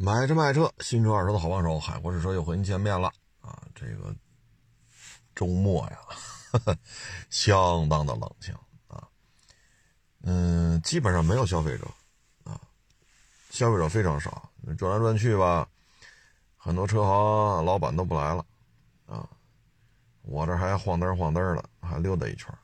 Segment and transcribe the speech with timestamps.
[0.00, 3.08] 买车卖车，新车二手的好帮手，海阔试车又和您见面了
[3.40, 3.60] 啊！
[3.74, 4.14] 这个
[5.34, 5.98] 周末呀，
[7.30, 8.54] 相当的冷清
[8.86, 9.02] 啊，
[10.22, 11.84] 嗯，基本上没有消费者
[12.44, 12.60] 啊，
[13.50, 14.48] 消费者非常少，
[14.78, 15.68] 转来转去吧，
[16.56, 18.46] 很多车行老板都不来了
[19.04, 19.28] 啊，
[20.22, 22.56] 我这还晃灯晃灯的，还溜达一圈。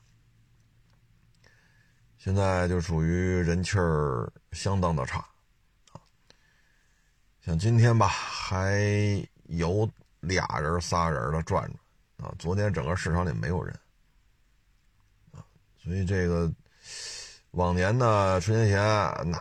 [2.17, 3.09] 现在就属于
[3.41, 5.27] 人气儿相当的差。
[7.45, 8.81] 像今天吧，还
[9.49, 9.87] 有
[10.19, 11.61] 俩人、仨人的转
[12.17, 12.33] 转啊。
[12.39, 13.79] 昨天整个市场里没有人
[15.31, 15.45] 啊，
[15.77, 16.51] 所以这个
[17.51, 18.81] 往年呢，春节前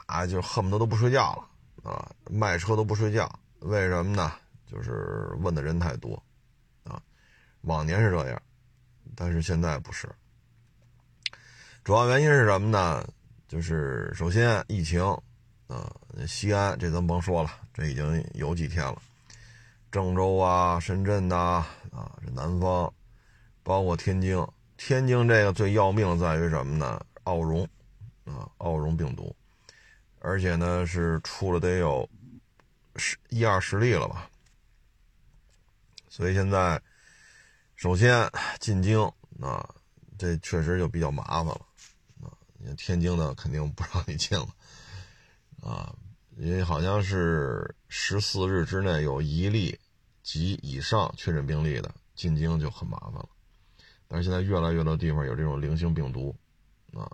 [0.06, 1.34] 那就恨不得都不睡觉
[1.82, 3.26] 了啊，卖车都不睡觉。
[3.60, 4.34] 为什么呢？
[4.70, 6.22] 就是问的人太多
[6.82, 7.00] 啊。
[7.62, 8.42] 往年是这样，
[9.16, 10.06] 但是现在不是。
[11.82, 13.02] 主要原因是什么呢？
[13.48, 15.00] 就是首先疫情
[15.66, 15.90] 啊，
[16.26, 17.50] 西安这咱甭说了。
[17.72, 19.00] 这已经有几天了，
[19.90, 22.92] 郑州啊、深圳呐，啊，这南方，
[23.62, 27.04] 包括天津，天津这个最要命在于什么呢？
[27.24, 27.68] 奥绒，
[28.24, 29.34] 啊，奥绒病毒，
[30.20, 32.08] 而且呢是出了得有
[32.96, 34.30] 十一二十例了吧？
[36.08, 36.80] 所以现在，
[37.74, 39.00] 首先进京
[39.40, 39.68] 啊，
[40.16, 41.60] 这确实就比较麻烦了，
[42.22, 42.30] 啊，
[42.76, 44.46] 天津呢肯定不让你进了，
[45.64, 45.96] 啊。
[46.36, 49.78] 因为好像是十四日之内有一例
[50.20, 53.28] 及以上确诊病例的进京就很麻烦了，
[54.08, 56.34] 但是现在越来越多地方有这种零星病毒，
[56.92, 57.08] 啊，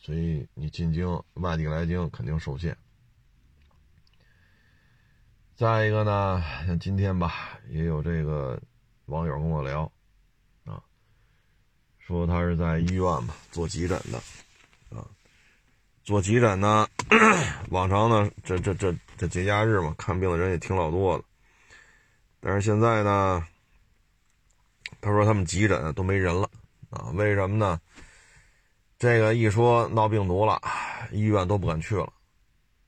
[0.00, 2.76] 所以你进京外地来京肯定受限。
[5.54, 8.60] 再一个呢，像今天吧，也有这个
[9.04, 9.82] 网友跟我聊，
[10.64, 10.82] 啊，
[12.00, 14.18] 说他是在医院吧做急诊的。
[14.98, 15.06] 啊
[16.04, 16.86] 做急诊呢，
[17.70, 21.24] 往常呢，这这这这节假日嘛，看病的人也挺老多的。
[22.40, 23.42] 但是现在呢，
[25.00, 26.46] 他说他们急诊都没人了
[26.90, 27.08] 啊？
[27.14, 27.80] 为什么呢？
[28.98, 30.60] 这个一说闹病毒了，
[31.10, 32.12] 医院都不敢去了，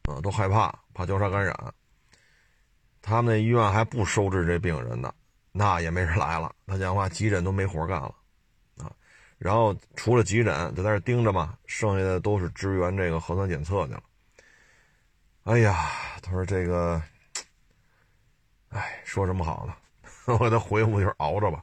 [0.02, 1.74] 啊，都害怕，怕交叉感染。
[3.00, 5.10] 他们那医院还不收治这病人呢，
[5.52, 6.54] 那也没人来了。
[6.66, 8.14] 他讲话，急诊都没活干了。
[9.38, 14.02] 然后除了急诊就在这盯着嘛，剩下的都是支援这个核酸检测去了。
[15.44, 15.90] 哎呀，
[16.22, 17.00] 他说这个，
[18.70, 19.74] 哎，说什么好呢？
[20.26, 21.62] 我给他回复就是熬着吧，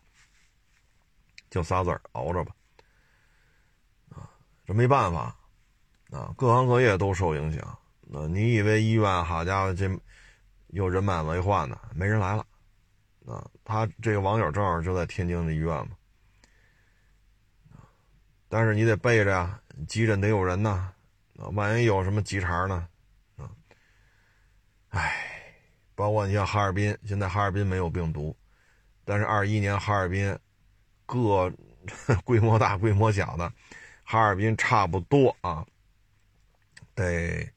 [1.50, 2.54] 就仨字儿，熬着吧。
[4.10, 4.30] 啊，
[4.66, 5.36] 这没办法，
[6.12, 7.78] 啊，各行各业都受影响。
[8.02, 9.90] 那你以为医院好家伙这
[10.68, 11.78] 又人满为患呢？
[11.94, 12.46] 没人来了。
[13.26, 15.98] 啊，他这个网友正好就在天津的医院嘛。
[18.56, 20.94] 但是你得备着呀，急诊得有人呐，
[21.54, 22.88] 万一有什么急茬呢，
[23.36, 23.50] 啊，
[24.90, 25.12] 唉，
[25.96, 28.38] 包括你像哈尔滨，现在哈尔滨没有病毒，
[29.06, 30.38] 但是二一年哈尔滨，
[31.08, 31.52] 各
[32.24, 33.52] 规模大、规模小的，
[34.04, 35.66] 哈尔滨差不多啊，
[36.94, 37.52] 得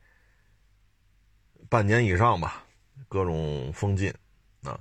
[1.69, 2.65] 半年以上吧，
[3.07, 4.11] 各种封禁，
[4.63, 4.81] 啊，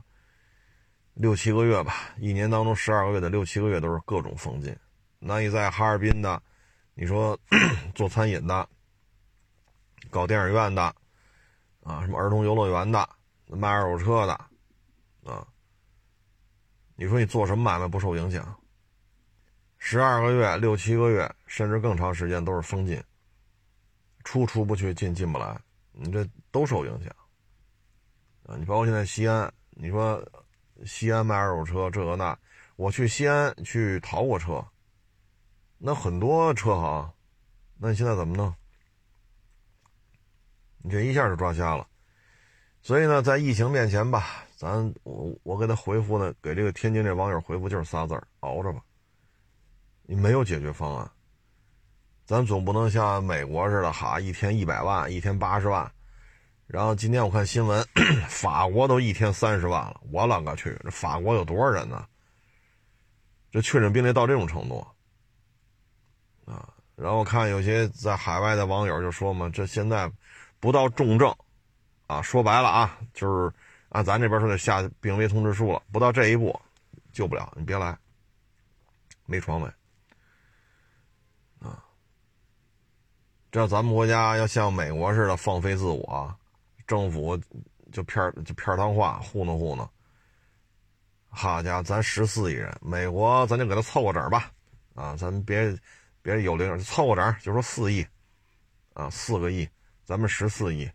[1.16, 4.74] 六七个月吧，一年当中十二个月的六七个月都是各种封禁。
[5.28, 6.40] 那你在哈尔滨的，
[6.94, 7.36] 你说
[7.96, 8.70] 做餐饮的、
[10.12, 10.84] 搞电影院的，
[11.82, 13.10] 啊，什么儿童游乐园的、
[13.48, 14.34] 卖二手车的，
[15.24, 15.48] 啊，
[16.96, 18.56] 你说你做什么买卖不受影响？
[19.80, 23.04] 十二个月、六七个月，甚至更长时间都是封禁，
[24.24, 25.60] 出出不去，进进不来，
[25.92, 27.12] 你这都受影响。
[28.46, 30.24] 啊，你包括现在西安，你说
[30.86, 32.38] 西安卖二手车这个那，
[32.76, 34.64] 我去西安去淘过车。
[35.78, 37.12] 那很多车行，
[37.78, 38.54] 那你现在怎么弄？
[40.78, 41.88] 你这一下就抓瞎了。
[42.82, 48.82] 所以呢，在疫情面前吧，咱我我给他回复呢，给这个天津这网友回复就是仨字儿：熬着吧。
[50.04, 51.12] 你没有解决方案，
[52.26, 55.92] 咱总不能像美国似的，哈，一天一百万，一天八十万。
[56.68, 57.84] 然后今天我看新闻，
[58.30, 60.00] 法国都一天三十万了。
[60.12, 62.06] 我啷个去，这法国有多少人呢？
[63.52, 64.86] 这确诊病例到这种程度。
[66.96, 70.10] 然后看有些在海外的网友就说嘛，这现在
[70.62, 71.36] 不到重症，
[72.08, 73.54] 啊，说白了啊，就是
[73.90, 76.58] 按咱这边说的下病危通知书了，不到这一步，
[77.12, 77.98] 救不了，你别来，
[79.26, 79.70] 没床位，
[81.60, 81.84] 啊，
[83.52, 86.34] 这咱们国家要像美国似的放飞自我，
[86.88, 87.38] 政府
[87.92, 89.86] 就片就片汤话糊弄糊弄，
[91.28, 94.50] 好家伙，咱十四亿人，美国咱就给他凑个整吧，
[94.94, 95.78] 啊，咱别。
[96.26, 98.04] 别人有零凑个整就说四亿，
[98.96, 99.70] 啊，四个亿，
[100.06, 100.90] 咱们十四亿，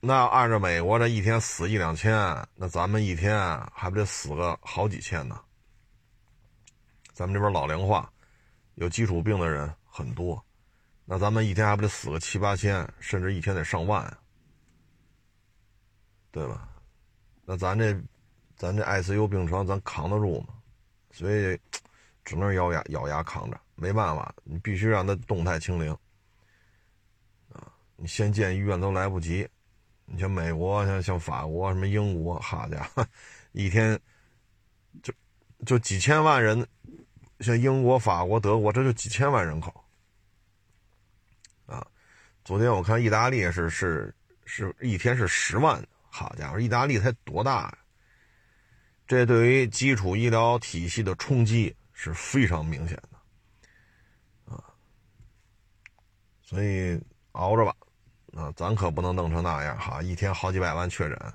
[0.00, 2.12] 那按照美国这一天死一两千，
[2.56, 3.38] 那咱们一天
[3.72, 5.40] 还不得死个好几千呢？
[7.12, 8.12] 咱们这边老龄化，
[8.74, 10.44] 有基础病的人很多，
[11.04, 14.18] 那咱们一天还不得死个七八千，甚至一天得上万，
[16.32, 16.68] 对吧？
[17.44, 17.96] 那咱这，
[18.56, 20.48] 咱这 ICU 病床咱扛得住吗？
[21.12, 21.56] 所以
[22.26, 25.90] 只能咬牙咬牙扛着，没办法，你必须让它动态清零
[27.50, 27.72] 啊！
[27.96, 29.48] 你先建医院都来不及，
[30.04, 33.06] 你像美国，像像法国，什么英国，好家伙，
[33.52, 33.98] 一天
[35.02, 35.14] 就
[35.64, 36.66] 就几千万人。
[37.40, 39.84] 像英国、法国、德国，这就几千万人口
[41.66, 41.86] 啊！
[42.46, 44.14] 昨天我看意大利是是
[44.46, 47.78] 是一天是十万，好家伙，意大利才多大呀？
[49.06, 54.62] 这对于基础医疗体系的冲击是非常明显的啊！
[56.42, 57.00] 所以
[57.32, 57.74] 熬着吧，
[58.34, 60.02] 啊，咱可不能弄成那样哈！
[60.02, 61.34] 一天好几百万确诊，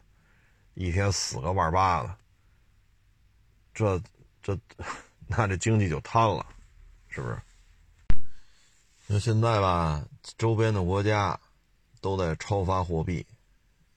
[0.76, 2.16] 一天死个万八的，
[3.74, 4.02] 这
[4.42, 4.58] 这。
[5.34, 6.46] 那这经济就瘫了，
[7.08, 7.42] 是不是？
[9.08, 10.06] 那现在吧，
[10.38, 11.40] 周边的国家
[12.02, 13.26] 都在超发货币，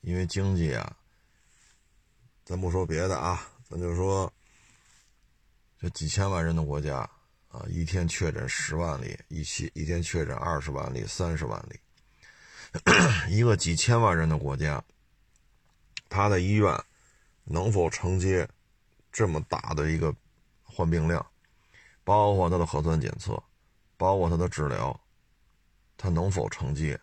[0.02, 0.96] 因为经济啊。
[2.44, 4.32] 咱不说别的啊，咱就说
[5.84, 6.96] 这几千万人的国家
[7.48, 11.78] 啊，一天确诊十万例，一期一天确诊二十万例、三十万例，
[13.28, 14.82] 一个几千万人的国家，
[16.08, 16.74] 他的医院
[17.44, 18.48] 能否承接
[19.12, 20.14] 这么大的一个？
[20.64, 21.24] 患病量，
[22.02, 23.40] 包括他的核酸检测，
[23.98, 24.98] 包括他的治疗，
[25.98, 26.98] 他能否承接？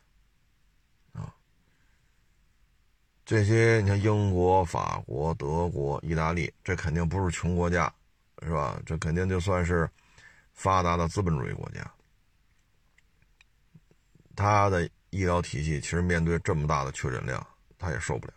[1.13, 1.31] 啊，
[3.23, 7.93] 这些你看，英国、法国、德国、意大利，这肯定不是穷国家，
[8.41, 8.81] 是吧？
[8.85, 9.89] 这肯定就算是
[10.53, 11.91] 发达的资本主义国家，
[14.35, 17.45] 他的医疗体系其实面对这么大的确诊量，
[17.77, 18.33] 他也受不了。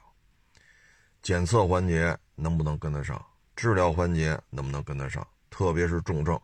[1.23, 3.25] 检测环节能不能跟得上？
[3.57, 5.27] 治疗环节能不能跟得上？
[5.49, 6.41] 特别是重症，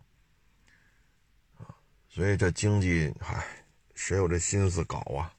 [2.09, 3.45] 所以这经济，唉，
[3.95, 5.33] 谁有这心思搞啊？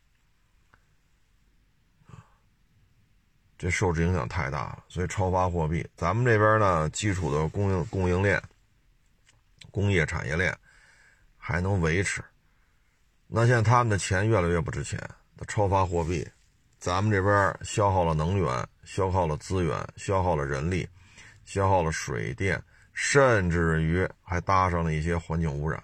[3.62, 5.88] 这受制影响太大了，所以超发货币。
[5.96, 8.42] 咱们这边呢，基础的供应供应链、
[9.70, 10.52] 工业产业链
[11.38, 12.24] 还能维持。
[13.28, 15.00] 那现在他们的钱越来越不值钱，
[15.48, 16.28] 超发货币，
[16.80, 20.90] 咱们这边消耗了能源，消耗了资源，消耗了人力。
[21.44, 22.62] 消耗了水电，
[22.94, 25.82] 甚至于还搭上了一些环境污染，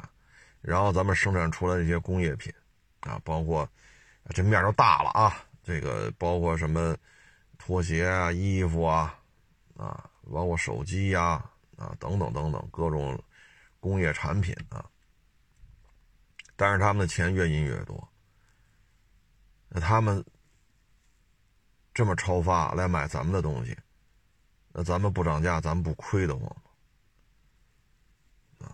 [0.62, 2.54] 然后咱们生产出来的一些工业品，
[3.02, 3.68] 啊，包括
[4.34, 6.96] 这面都大了啊，这个包括什么
[7.68, 9.20] 拖鞋啊、衣服啊，
[9.76, 11.44] 啊，包括手机呀，
[11.76, 13.22] 啊，等等等等各种
[13.82, 14.90] 工业产品啊，
[16.56, 18.08] 但是他们的钱越印越多，
[19.68, 20.24] 那他们
[21.94, 23.78] 这么超发来买咱们的东西。
[24.72, 26.62] 那咱们不涨价，咱们不亏得慌吗？
[28.66, 28.72] 啊，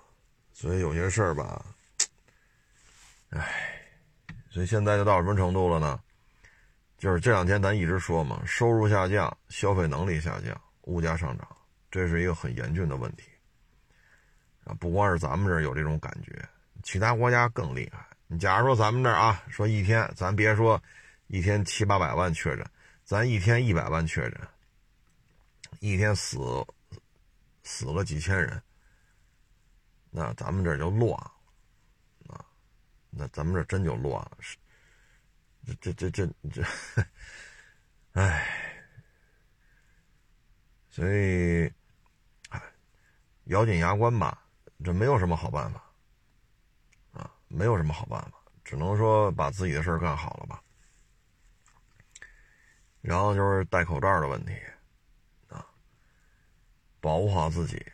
[0.51, 1.65] 所以有些事儿吧，
[3.29, 3.81] 唉，
[4.51, 5.99] 所以现在就到什么程度了呢？
[7.03, 11.45] 就是这两天咱一直说嘛，收入下降，消费能力下降，物价上涨，
[11.91, 13.23] 这是一个很严峻的问题。
[14.63, 16.31] 啊，不光是咱们这儿有这种感觉，
[16.81, 18.07] 其他国家更厉害。
[18.27, 20.81] 你假如说咱们这儿啊，说一天，咱别说
[21.27, 22.65] 一天七八百万确诊，
[23.03, 24.39] 咱一天一百万确诊。
[25.81, 26.65] 一天死
[27.63, 28.63] 死了几千人，
[30.09, 31.31] 那咱们这就乱了
[32.29, 32.45] 啊！
[33.09, 34.37] 那咱们这真就乱了，
[35.65, 36.63] 这这这这这，
[38.13, 38.47] 唉，
[40.89, 41.71] 所以，
[43.45, 44.45] 咬紧牙关吧，
[44.83, 45.81] 这没有什么好办法
[47.13, 50.61] 啊，没有什么好办法，只能说把自己的事儿干好了吧。
[53.01, 54.53] 然后就是戴口罩的问题。
[55.49, 55.65] 啊
[56.99, 57.85] 保护好自己。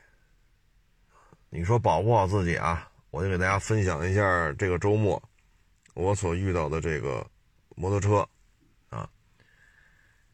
[1.50, 5.22] 你说保护好自己啊，我就给大家分享一下这个周末
[5.96, 7.28] 我所遇到的这个
[7.80, 8.28] 摩托车
[8.90, 9.10] 啊。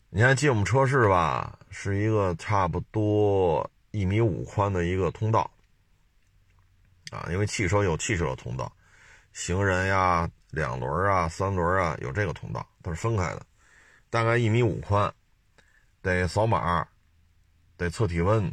[0.09, 5.49] 你看进我们车室吧，是一个差不多一米五宽的一个通道
[7.11, 8.71] 啊，因为汽车有汽车的通道，
[9.31, 13.45] 行人呀、两轮啊、三轮啊有这个通道，都是分开的，
[14.09, 15.13] 大概一米五宽，
[16.01, 16.87] 得扫码，
[17.77, 18.51] 得测体温。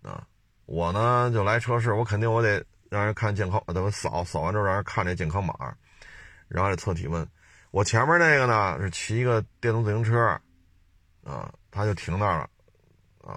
[0.00, 0.26] 啊，
[0.64, 5.54] 我呢就来车市，我肯定我得让人看健康，等我扫扫完之后让人看这健康码，
[6.48, 7.26] 然后还得测体温。
[7.74, 10.16] 我前面那个呢是骑一个电动自行车，
[11.24, 12.50] 啊，他就停那儿了，
[13.28, 13.36] 啊，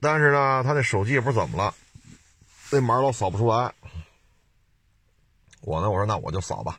[0.00, 1.74] 但是呢他那手机也不知道怎么了，
[2.70, 3.74] 那码老扫不出来。
[5.62, 6.78] 我呢我说那我就扫吧，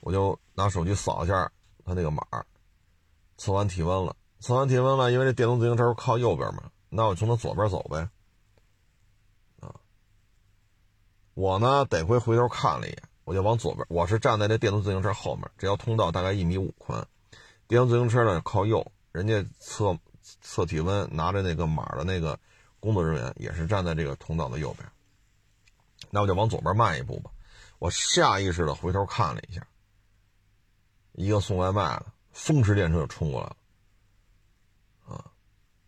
[0.00, 1.52] 我就拿手机扫一下
[1.84, 2.22] 他那个码，
[3.36, 8.08] 测完体温了，测完体温了，因为这电动自行车靠右边嘛，那我从他左边走呗。
[9.60, 9.74] 啊，
[11.34, 13.84] 我呢得亏回头看了一眼，我就往左边。
[13.90, 17.06] 我是站在那电动自行车后面，这条通道大概一米五宽，
[17.66, 19.94] 电动自行车呢靠右，人家测
[20.40, 22.38] 测体温拿着那个码的那个
[22.80, 24.88] 工作人员也是站在这个通道的右边。
[26.10, 27.30] 那我就往左边迈一步吧。
[27.78, 29.60] 我下意识的回头看了一下，
[31.12, 35.24] 一个送外卖的风驰电掣就冲过来了，啊，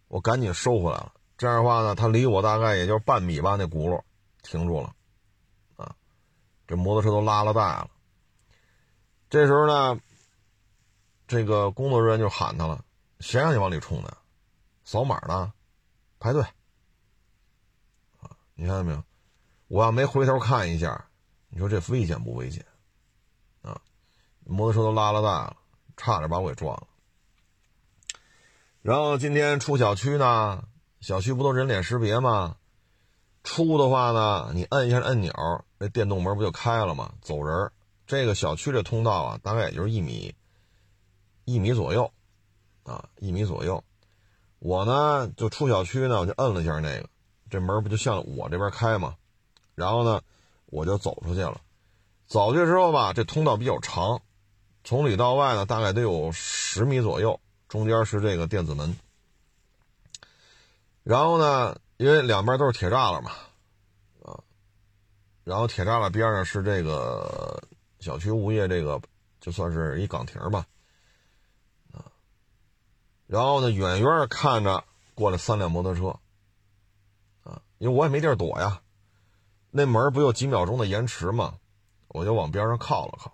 [0.09, 1.15] 我赶紧收回来了。
[1.39, 4.03] 这样的话呢，他离我大概也就半米吧，那轱辘
[4.43, 4.95] 停住了，
[6.71, 7.91] 这摩托车都拉了大了。
[9.29, 10.01] 这时候呢，
[11.27, 12.85] 这个工作人员就喊他了
[13.19, 14.17] ：“谁让你往里冲的？
[14.85, 15.53] 扫码呢？
[16.21, 16.41] 排队。”
[18.23, 19.03] 啊，你看见没有？
[19.67, 21.07] 我要没回头看一下，
[21.49, 22.65] 你说这危险不危险？
[23.63, 23.81] 啊，
[24.45, 25.57] 摩托车都拉了大了，
[25.97, 26.87] 差点把我给撞了。
[28.81, 30.69] 然后今天出小区呢，
[31.01, 32.59] 小区不都人脸识别吗？
[33.43, 35.33] 出的话呢，你摁一下按钮，
[35.79, 37.13] 那电动门不就开了吗？
[37.21, 37.71] 走人。
[38.07, 40.35] 这个小区这通道啊，大概也就是一米，
[41.45, 42.13] 一米左右，
[42.83, 43.83] 啊，一米左右。
[44.59, 47.09] 我呢就出小区呢，我就摁了一下那个，
[47.49, 49.15] 这门不就向我这边开吗？
[49.75, 50.21] 然后呢，
[50.67, 51.61] 我就走出去了。
[52.27, 54.21] 走去之后吧，这通道比较长，
[54.85, 57.41] 从里到外呢，大概得有十米左右。
[57.69, 58.97] 中间是这个电子门。
[61.05, 63.33] 然后呢，因为两边都是铁栅栏嘛，
[64.23, 64.41] 啊，
[65.45, 67.63] 然后铁栅栏边上是这个
[67.99, 68.99] 小区物业这个，
[69.39, 70.65] 就算是一岗亭吧，
[71.93, 72.09] 啊。
[73.27, 74.83] 然后呢，远远看着
[75.15, 76.19] 过来三辆摩托车，
[77.43, 78.81] 啊，因为我也没地儿躲呀。
[79.71, 81.59] 那门不有几秒钟的延迟吗？
[82.09, 83.31] 我就往边上靠了靠。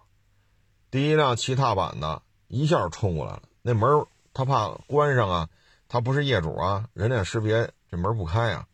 [0.90, 4.04] 第一辆骑踏板的一下冲过来了，那门
[4.34, 5.48] 他怕关上啊，
[5.86, 8.66] 他不是业主啊，人脸识别这门不开呀，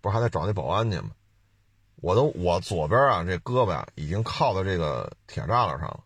[0.00, 1.10] 不是还得找那保安去吗？
[1.96, 6.00] 我都我左边啊，这胳膊呀已经靠到这个铁栅栏上了，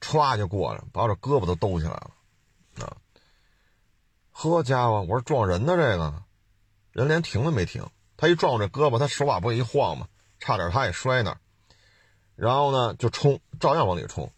[0.00, 2.10] 歘就过来，把我这胳膊都兜起来了
[2.78, 2.96] 啊！
[4.30, 6.22] 呵家伙，我说撞人呢这个，
[6.92, 7.84] 人连停都没停。
[8.16, 10.06] 他一撞我这胳膊，他手把不一晃嘛，
[10.38, 11.40] 差点他也摔那儿。
[12.36, 14.30] 然后呢，就冲，照样往里冲。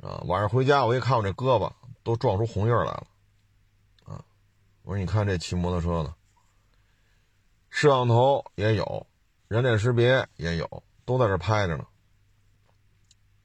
[0.00, 1.70] 啊，晚上回家我一看我这胳膊
[2.02, 3.06] 都撞出红印来了。
[4.84, 6.14] 我说你看这骑摩托车的，
[7.70, 9.06] 摄像头也有，
[9.48, 11.86] 人脸识别也有，都在这拍着呢。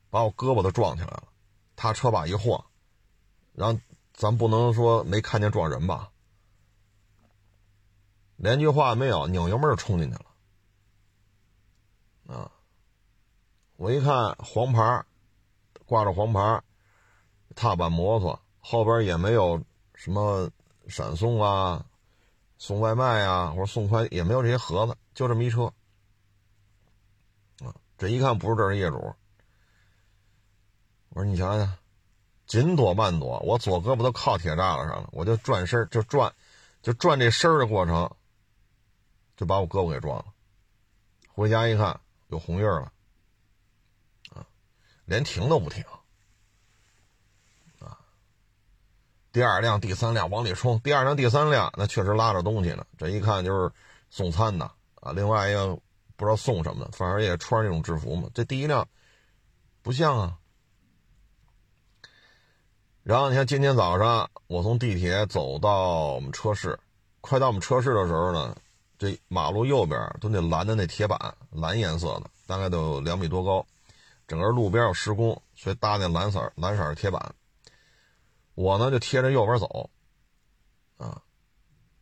[0.09, 1.29] 把我胳膊都撞起来了，
[1.77, 2.65] 他车把一晃，
[3.53, 3.79] 然后
[4.11, 6.11] 咱不能说没看见撞人吧？
[8.35, 10.25] 连句话没有，拧油门就冲进去了。
[12.35, 12.51] 啊！
[13.77, 15.05] 我一看黄牌，
[15.85, 16.61] 挂着黄牌，
[17.55, 20.49] 踏板摩托后边也没有什么
[20.89, 21.85] 闪送啊、
[22.57, 25.71] 送外卖啊或者送快也没有这些盒子，就这么一车。
[27.63, 27.75] 啊！
[27.97, 29.15] 这一看不是这儿的业主。
[31.09, 31.71] 我说你瞧瞧，
[32.45, 36.33] 紧躲慢躲，我左胳膊都靠铁栅栏上了，我就转身就转，
[36.81, 38.09] 就转这身的过程。
[39.37, 40.25] 就把我胳膊给撞了，
[41.29, 42.91] 回家一看有红印了，
[44.31, 44.45] 啊，
[45.05, 45.81] 连停都不停，
[47.79, 47.97] 啊，
[49.31, 53.71] 第二辆、第三辆往里冲，第二辆、第三辆那确实拉着东西呢，这一看就是
[54.09, 55.67] 送餐的啊，另外一个
[56.15, 58.29] 不知道送什么的，反正也穿这种制服嘛。
[58.33, 58.87] 这第一辆
[59.81, 60.37] 不像啊。
[63.03, 66.79] 然后你看今天早上我从地铁走到我们车室，
[67.21, 68.55] 快到我们车室的时候呢。
[69.01, 71.17] 这马路右边都那蓝的那铁板，
[71.51, 73.65] 蓝颜色的，大概都有两米多高。
[74.27, 77.33] 整个路边有施工，所以搭那蓝色蓝色的铁板。
[78.59, 79.89] 我呢就贴着右边走，
[80.97, 81.21] 啊，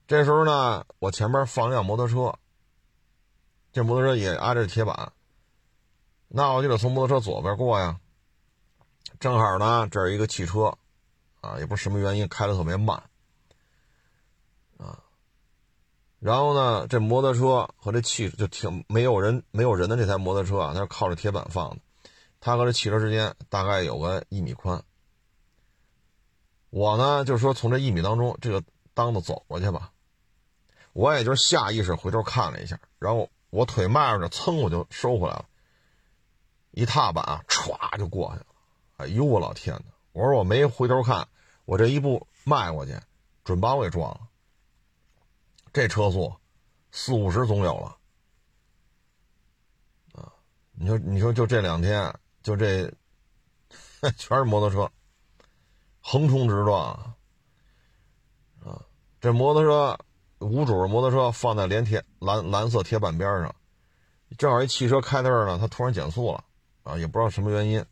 [0.07, 2.33] 这时候呢，我前边放一辆摩托车，
[3.71, 5.13] 这摩托车也挨着铁板，
[6.27, 7.99] 那我就得从摩托车左边过呀。
[9.19, 10.75] 正好呢，这儿一个汽车，
[11.41, 13.03] 啊，也不知什么原因开的特别慢。
[14.77, 14.97] 啊
[16.17, 21.77] 然后呢，这摩托车和这汽就挺没有人没有人的这台摩托车啊，它是靠着铁板放的，
[22.39, 24.83] 它和这汽车之间大概有个一米宽。
[26.77, 29.91] 我呢就是说从这一米当中这个当子走过去吧，
[30.93, 35.45] 我也就是下意识回头看了一下，然后我腿迈着噌我就收回来了，
[36.69, 37.43] 一踏板啊
[37.97, 38.45] 就过去了，
[38.97, 39.85] 哎呦我老天哪！
[40.11, 41.27] 我说我没回头看，
[41.65, 42.95] 我这一步迈过去，
[43.43, 44.27] 准把我给撞了。
[45.73, 46.35] 这车速，
[46.91, 47.97] 四五十总有了，
[50.13, 50.31] 啊！
[50.73, 52.93] 你说，你说，就这两天，就这
[54.15, 54.91] 全是摩托车，
[56.09, 56.93] 横冲直撞
[58.63, 58.81] 啊！
[59.19, 59.99] 这摩托车
[60.39, 63.53] 无主的摩托车放在连铁蓝蓝色铁板边上，
[64.37, 66.41] 正好一汽车开在这儿呢，它突然减速了
[66.83, 67.85] 啊，也不知道什么原因。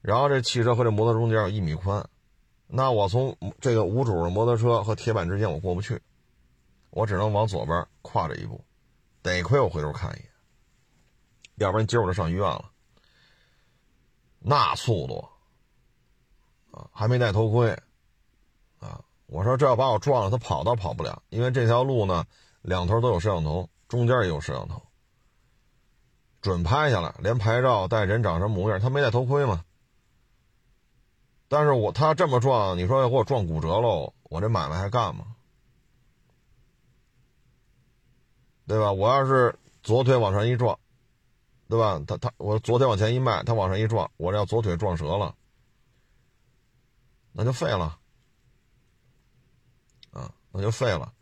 [0.00, 2.08] 然后这汽车和这摩托中间有一米宽，
[2.68, 6.00] 那我从这个无主的摩托车和铁板之间我过不去，
[6.90, 8.64] 我只能往左边跨着一步。
[9.22, 10.28] 得亏我回头看一眼，
[11.56, 12.70] 要不然今儿我就上医院了。
[14.38, 15.28] 那速度
[16.74, 17.70] 啊，还没戴头盔
[18.80, 19.00] 啊！
[19.26, 22.24] 我说这要把我撞了，他跑都跑不了，因为这条路呢，
[22.62, 24.82] 两头都有摄像头，中间也有摄像头，
[26.42, 29.64] 准拍下来，连牌照带人长什么模样，他没戴头盔嘛。
[31.48, 35.26] 但是我他这么撞，你说要给我撞骨折喽，我这买卖还干吗？
[38.66, 38.92] 对吧？
[38.92, 40.78] 我要是左腿往上一撞，
[41.68, 42.00] 对吧？
[42.06, 45.34] 他他我左腿往前一迈，他往上一撞，我这要左腿撞折了，
[47.36, 47.98] 那就废了，
[50.12, 51.12] 啊，那就废了。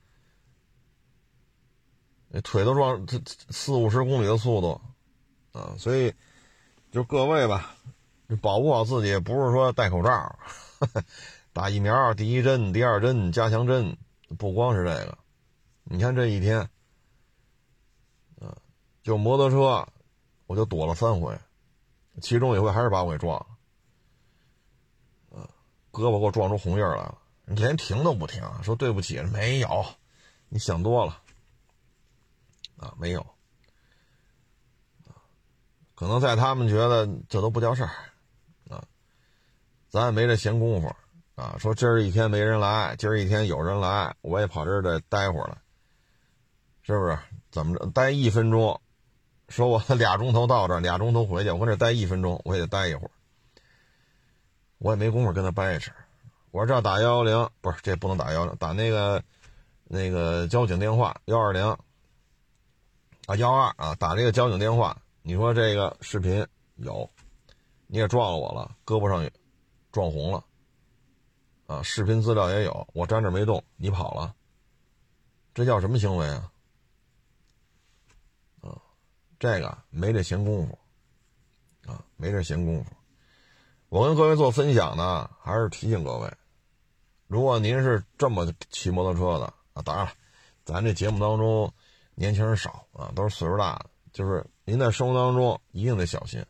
[2.28, 4.80] 那腿都撞，这四五十公里的速度，
[5.52, 6.14] 啊，所以
[6.90, 7.74] 就各位吧，
[8.28, 10.38] 就保护好自己，不是说戴口罩、
[11.52, 13.96] 打疫苗，第一针、第二针、加强针，
[14.38, 15.18] 不光是这个，
[15.84, 16.68] 你看这一天。
[19.02, 19.88] 就摩托车，
[20.46, 21.36] 我就躲了三回，
[22.20, 23.46] 其中一回还是把我给撞了，
[25.92, 29.84] 胳膊给我撞出红印来了，你连停都不停，说对不起，没有，
[30.48, 31.18] 你想多了，
[32.78, 33.24] 啊，没有，
[35.94, 37.90] 可能在他们觉得这都不叫事儿，
[38.70, 38.82] 啊，
[39.90, 40.96] 咱也没这闲工夫，
[41.34, 45.58] 啊，说今儿一天没人来，今儿一天有人来，我也跑这儿再待会儿了，
[46.82, 47.18] 是不是？
[47.50, 48.80] 怎么着，待一分钟？
[49.48, 53.10] 说我俩钟头到这儿，俩钟头回去，我搁这待一分钟，我也得待一会儿。
[54.82, 55.92] 我也没工夫跟他掰扯。
[56.50, 59.22] 我说这要打幺幺零，不是这不能打幺幺零，打那个
[59.84, 61.64] 那个交警电话幺二零
[63.26, 65.00] 啊幺二啊，打这个交警电话。
[65.22, 67.08] 你说这个视频有，
[67.86, 69.30] 你也撞了我了，胳膊上
[69.92, 70.44] 撞红了
[71.68, 74.34] 啊，视频资料也有，我站这没动，你跑了，
[75.54, 76.50] 这叫什么行为啊
[78.62, 78.74] 啊？
[79.38, 80.76] 这个没这闲工夫，
[81.86, 82.90] 啊，没这闲工夫。
[83.92, 86.32] 我跟各位做分享呢，还是提醒各位，
[87.26, 90.12] 如果您是这么骑摩托车的啊，当然了，
[90.64, 91.70] 咱这节目当中
[92.14, 96.42] 年轻人少啊，都是岁数大的，就是您在生活当中一定得小心，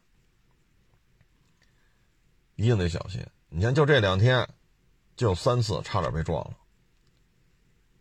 [2.54, 3.26] 一定得小心。
[3.48, 4.48] 你看，就这两天，
[5.16, 6.56] 就三次差点被撞了。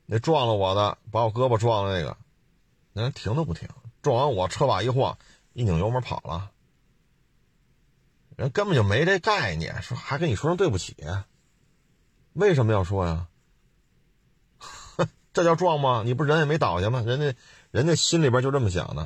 [0.06, 2.16] 那撞了我的，把我胳膊撞了那个，
[2.94, 3.68] 那停都不停。
[4.04, 5.18] 撞完我车把一晃，
[5.54, 6.52] 一拧油门跑了。
[8.42, 10.98] 人根本就没这概念，说还跟你说声对不起，
[12.34, 13.28] 为什么要说呀？
[15.32, 16.02] 这叫撞吗？
[16.04, 17.02] 你不人也没倒下吗？
[17.02, 17.38] 人家
[17.70, 19.04] 人家心里边就这么想的。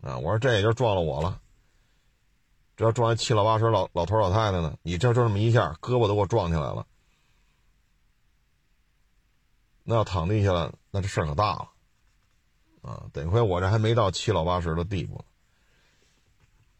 [0.00, 1.42] 啊，我说这也就撞了我了。
[2.74, 4.78] 这要撞一七老八十老老头老太太呢？
[4.80, 6.86] 你这就这么一下，胳膊都给我撞起来了。
[9.82, 11.68] 那要躺地下了，那这事儿可大了。
[12.80, 15.22] 啊，得亏我这还没到七老八十的地步，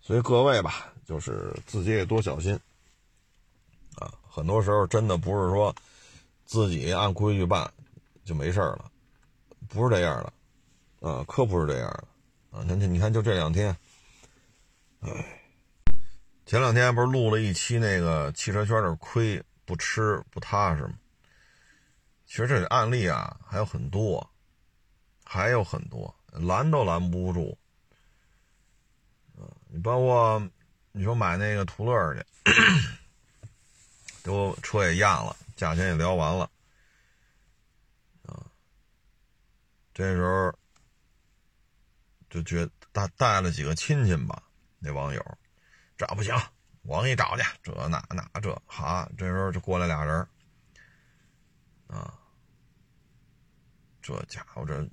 [0.01, 2.53] 所以各位吧，就是自己也多小心。
[3.95, 5.75] 啊，很多时候真的不是说
[6.45, 7.73] 自己按规矩办
[8.25, 8.91] 就没事了，
[9.69, 10.23] 不是这样
[11.01, 11.89] 的，啊，可不是这样
[12.51, 13.75] 的，啊，你看，你看，就这两天，
[15.01, 15.41] 哎，
[16.45, 20.95] 前两天不是录了一期那个汽车圈的亏不吃不踏实吗？
[22.27, 24.29] 其实这个案例啊还有很多。
[25.29, 27.59] 还有很多拦都拦不住，
[29.67, 30.41] 你包括
[30.97, 32.25] 你说买那个途乐去，
[34.23, 36.51] 都车也验了，价钱也聊完了，
[38.23, 38.47] 啊，
[39.93, 40.51] 这时候
[42.31, 44.43] 就觉带带了几个亲戚吧，
[44.79, 45.39] 那网友，
[45.99, 46.35] 这不行，
[46.81, 50.27] 我给你找去，这那那这好，这时候就过来俩人，
[51.89, 52.19] 啊，
[54.01, 54.89] 这家伙这。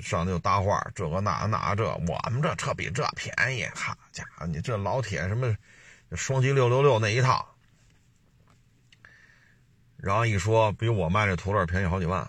[0.00, 5.56] 上去就搭话，这个那那这，我们这车比这便宜，好家伙，你这老铁什么
[6.12, 7.46] 双击六六六那一套，
[9.96, 12.28] 然后一说比我卖这途乐便宜好几万，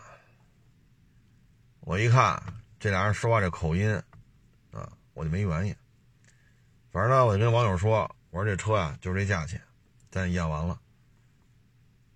[1.81, 2.41] 我一看
[2.79, 3.93] 这俩人说话这口音，
[4.71, 5.75] 啊，我就没原因。
[6.91, 9.61] 反正呢，我就跟网友说，我说这车呀就这价钱，
[10.09, 10.79] 咱验完了，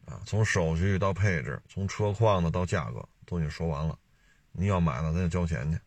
[0.06, 3.98] 啊，从手续到配置，从车况呢到价格都已经说完了。
[4.54, 5.78] 你要买了，咱就交钱去，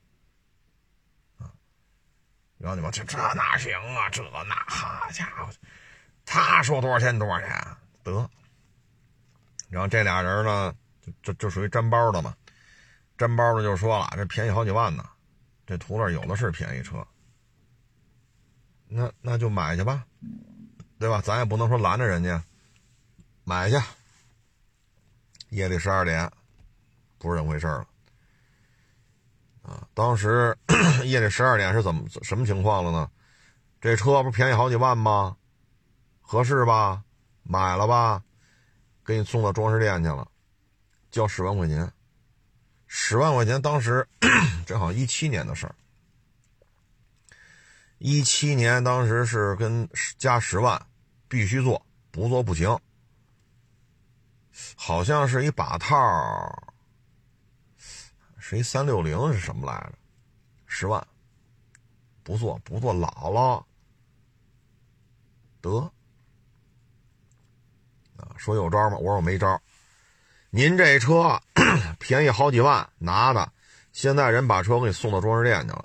[1.42, 1.48] 啊！
[2.59, 4.11] 然后你说这这哪行啊？
[4.11, 5.50] 这那好家伙，
[6.24, 7.48] 他说多少钱多少钱
[8.02, 8.29] 得。
[9.68, 12.37] 然后这俩人呢，就就就属于沾包的嘛，
[13.16, 15.09] 沾包的就说了，这便宜好几万呢，
[15.64, 17.07] 这途乐有的是便宜车，
[18.88, 20.05] 那那就买去吧，
[20.98, 21.20] 对吧？
[21.20, 22.42] 咱也不能说拦着人家，
[23.44, 23.76] 买去。
[25.50, 26.29] 夜里十二点，
[27.18, 27.87] 不是这回事了。
[29.66, 30.57] 啊，当时
[31.05, 33.11] 夜里十二点是怎么什么情况了呢？
[33.81, 35.37] 这车不便宜好几万吗？
[36.20, 37.02] 合适吧？
[37.42, 38.22] 买了吧？
[39.05, 40.26] 给你送到装饰店去了，
[41.11, 41.92] 交十万块钱。
[42.87, 44.07] 十万块钱，当时
[44.64, 45.74] 正好一七年的事儿。
[47.98, 50.81] 一七年当时是跟加十万，
[51.26, 52.79] 必须做，不做不行。
[54.76, 55.96] 好像是一把套，
[58.48, 59.92] 是一三六零是什么来着？
[60.66, 61.04] 十万，
[62.22, 63.66] 不做不做老了，
[65.61, 65.90] 得
[68.16, 68.30] 啊！
[68.37, 68.98] 说有招吗？
[68.98, 69.61] 我说我没招。
[70.50, 71.42] 您这车
[71.98, 73.52] 便宜好几万拿的，
[73.90, 75.85] 现在人把车给你送到装饰店去了，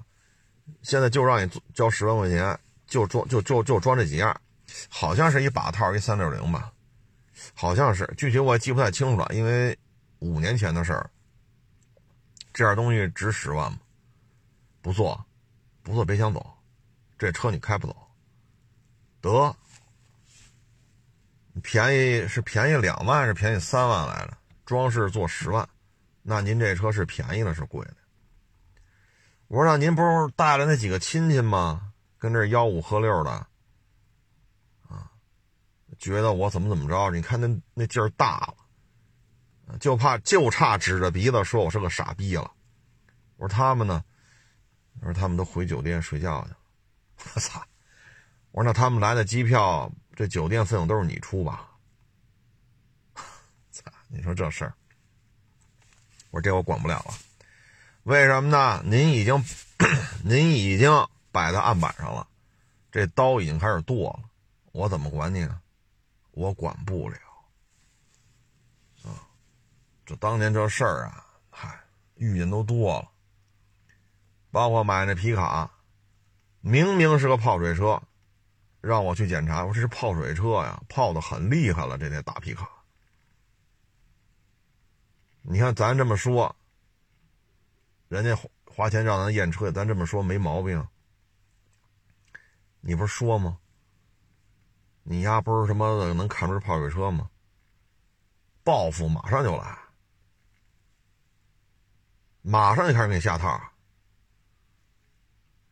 [0.83, 4.39] 现在就让你交十万块钱，就装就就就装这几样，
[4.87, 6.71] 好像是一把套，一三六零吧。
[7.55, 9.75] 好像是，具体我也记不太清楚了，因为
[10.19, 11.09] 五年前的事儿。
[12.53, 13.79] 这样东西值十万吗？
[14.81, 15.25] 不做，
[15.83, 16.45] 不做别想走，
[17.17, 17.95] 这车你开不走。
[19.21, 19.55] 得，
[21.61, 25.67] 便宜是便宜两万，是便宜三万来着，装饰做十万，
[26.21, 27.95] 那您这车是便宜了是贵的？
[29.47, 31.93] 我说那您不是带了那几个亲戚吗？
[32.17, 33.47] 跟这吆五喝六的啊。
[35.99, 37.11] 觉得我怎么怎么着？
[37.11, 38.55] 你看那那劲儿大了，
[39.79, 42.51] 就怕就差指着鼻子说我是个傻逼了。
[43.37, 44.03] 我说他们呢？
[44.99, 46.57] 我说他们都回酒店睡觉去了。
[47.33, 47.63] 我操！
[48.51, 51.69] 我说那他们来的机票，这酒店费用都是你出吧？
[53.71, 53.91] 操！
[54.09, 54.73] 你说这事儿，
[56.31, 57.13] 我说这我管不了了。
[58.03, 58.81] 为什么呢？
[58.85, 59.43] 您已经
[60.23, 60.91] 您已经
[61.31, 62.27] 摆在案板上了，
[62.91, 64.29] 这刀已经开始剁了，
[64.73, 65.61] 我怎么管你啊？
[66.31, 67.17] 我管不了，
[70.11, 71.79] 这当年这事儿啊，嗨，
[72.15, 73.09] 遇见都多了。
[74.51, 75.71] 包括买那皮卡，
[76.59, 78.01] 明明是个泡水车，
[78.81, 82.69] 让我去检查，我说这是泡水车呀，泡的很厉害了，这台大皮卡。
[85.43, 86.53] 你看咱这么说，
[88.09, 90.85] 人家花钱让咱验车，咱这么说没毛病。
[92.81, 93.57] 你不是说吗？
[95.03, 97.29] 你丫不是什么能看出泡水车吗？
[98.61, 99.77] 报复马上就来，
[102.51, 103.47] 马上就开始给你下套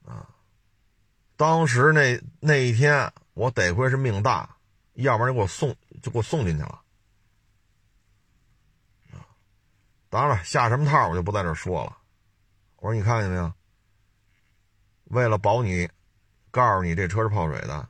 [0.06, 0.30] 啊！
[1.36, 4.56] 当时那那一天，我得亏是命大，
[4.94, 6.82] 要不然就给我送就给我送进去了
[9.12, 9.28] 啊！
[10.08, 11.98] 当然了，下什么套我就不在这说了。
[12.78, 13.52] 我说你看见没有？
[15.06, 15.90] 为了保你，
[16.50, 17.90] 告诉你这车是泡水的。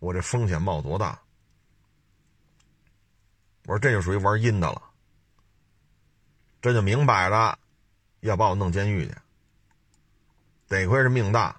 [0.00, 1.22] 我这风险冒多大？
[3.66, 4.82] 我说这就属于玩阴的了，
[6.62, 7.58] 这就明摆着
[8.20, 9.14] 要把我弄监狱去。
[10.68, 11.54] 得亏是命大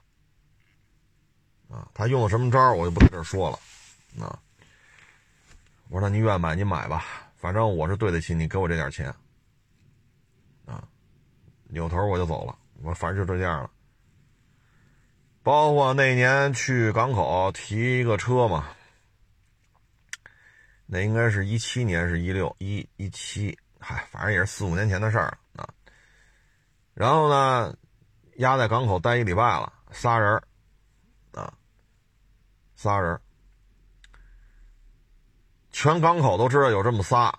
[1.69, 1.87] 啊！
[1.93, 4.25] 他用的什么招我就不在这说了。
[4.25, 4.39] 啊，
[5.89, 9.13] 我说那你愿买你买吧，反正我是对得起你给我这点钱。
[10.65, 10.83] 啊，
[11.65, 12.57] 扭头我就走了。
[12.81, 13.69] 我反正就这样了。
[15.43, 18.69] 包括那年去港口提一个车嘛，
[20.85, 25.67] 那应该是一七年，是一六一一七，嗨，反正也是四五年前的事儿啊。
[26.93, 27.75] 然后呢，
[28.37, 30.41] 压在港口待一礼拜了，仨人
[31.33, 31.53] 啊，
[32.75, 33.19] 仨人
[35.71, 37.33] 全港口都知道有这么仨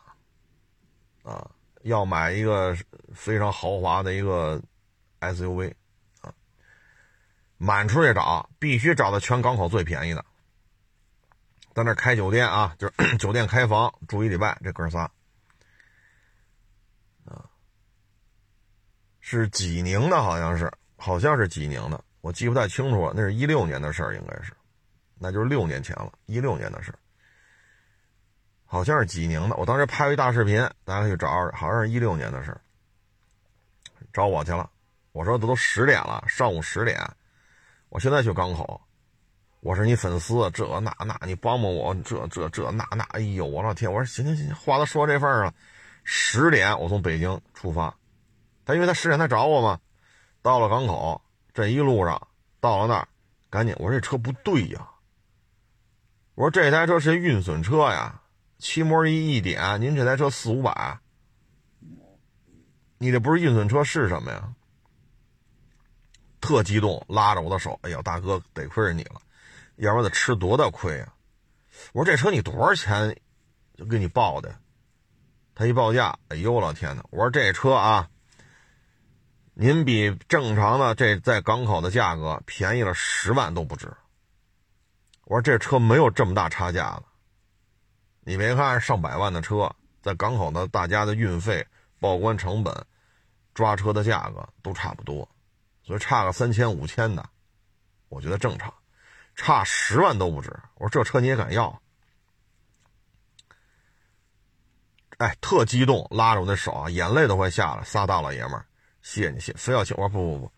[1.22, 1.50] 啊，
[1.82, 2.76] 要买一个
[3.14, 4.60] 非常豪华的一个
[5.20, 5.72] SUV
[6.20, 6.34] 啊。
[7.56, 10.24] 满处去找，必须找到全港口最便宜的，
[11.74, 14.60] 在那开酒店啊，就是 酒店开房住一礼拜。
[14.62, 15.10] 这哥仨
[19.26, 23.14] 是济宁的，好像是，好像是济宁的，我记不太清楚了。
[23.16, 24.52] 那是一六年的事儿，应该是，
[25.18, 26.98] 那就是六年前了，一六年的事儿
[28.66, 29.56] 好像是济宁的。
[29.56, 32.60] 我当时拍了一大视频，大家去找，好像是一六年的事儿。
[34.12, 34.68] 找我去了，
[35.12, 37.00] 我说这都十点了，上午十点。
[37.88, 38.78] 我现在去港口，
[39.60, 43.90] 我是你粉丝，这那那，你帮帮我，这这这那那，哎呦，我老天！
[43.90, 45.54] 我说行行行，话都说这份儿了，
[46.02, 47.96] 十点我从北京出发，
[48.64, 49.80] 他因为他十点他找我嘛，
[50.42, 51.20] 到了港口，
[51.52, 52.28] 这一路上
[52.60, 53.08] 到了那儿，
[53.50, 54.88] 赶紧，我说这车不对呀，
[56.34, 58.22] 我说这台车是运损车呀，
[58.58, 60.98] 漆膜一一点，您这台车四五百，
[62.98, 64.54] 你这不是运损车是什么呀？
[66.40, 69.20] 特激动，拉着我的手，哎呀，大哥，得亏是你了，
[69.76, 71.14] 要不然得吃多大亏啊！
[71.92, 73.16] 我说这车你多少钱
[73.76, 74.54] 就给你报的？
[75.54, 77.02] 他一报价，哎呦我老天呐！
[77.10, 78.10] 我说这车啊，
[79.56, 83.86] 您比正常的这在港口的价格便宜了十万都不止。
[85.24, 87.04] 我说这车没有这么大差价了，
[88.20, 91.64] 你别看上百万的车，在港口的大家的运费、
[92.00, 92.84] 报关成本、
[93.54, 95.28] 抓车的价格都差不多。
[95.84, 97.24] 所以差个三千五千的，
[98.08, 98.74] 我觉得正常，
[99.36, 100.50] 差十万都不止。
[100.74, 101.80] 我说这车你也敢要？
[105.18, 107.84] 哎，特激动，拉着我的手啊，眼泪都快下来。
[107.84, 108.66] 仨大老爷们儿，
[109.04, 109.94] 谢谢你谢，非要请。
[109.98, 110.52] 我说不不不，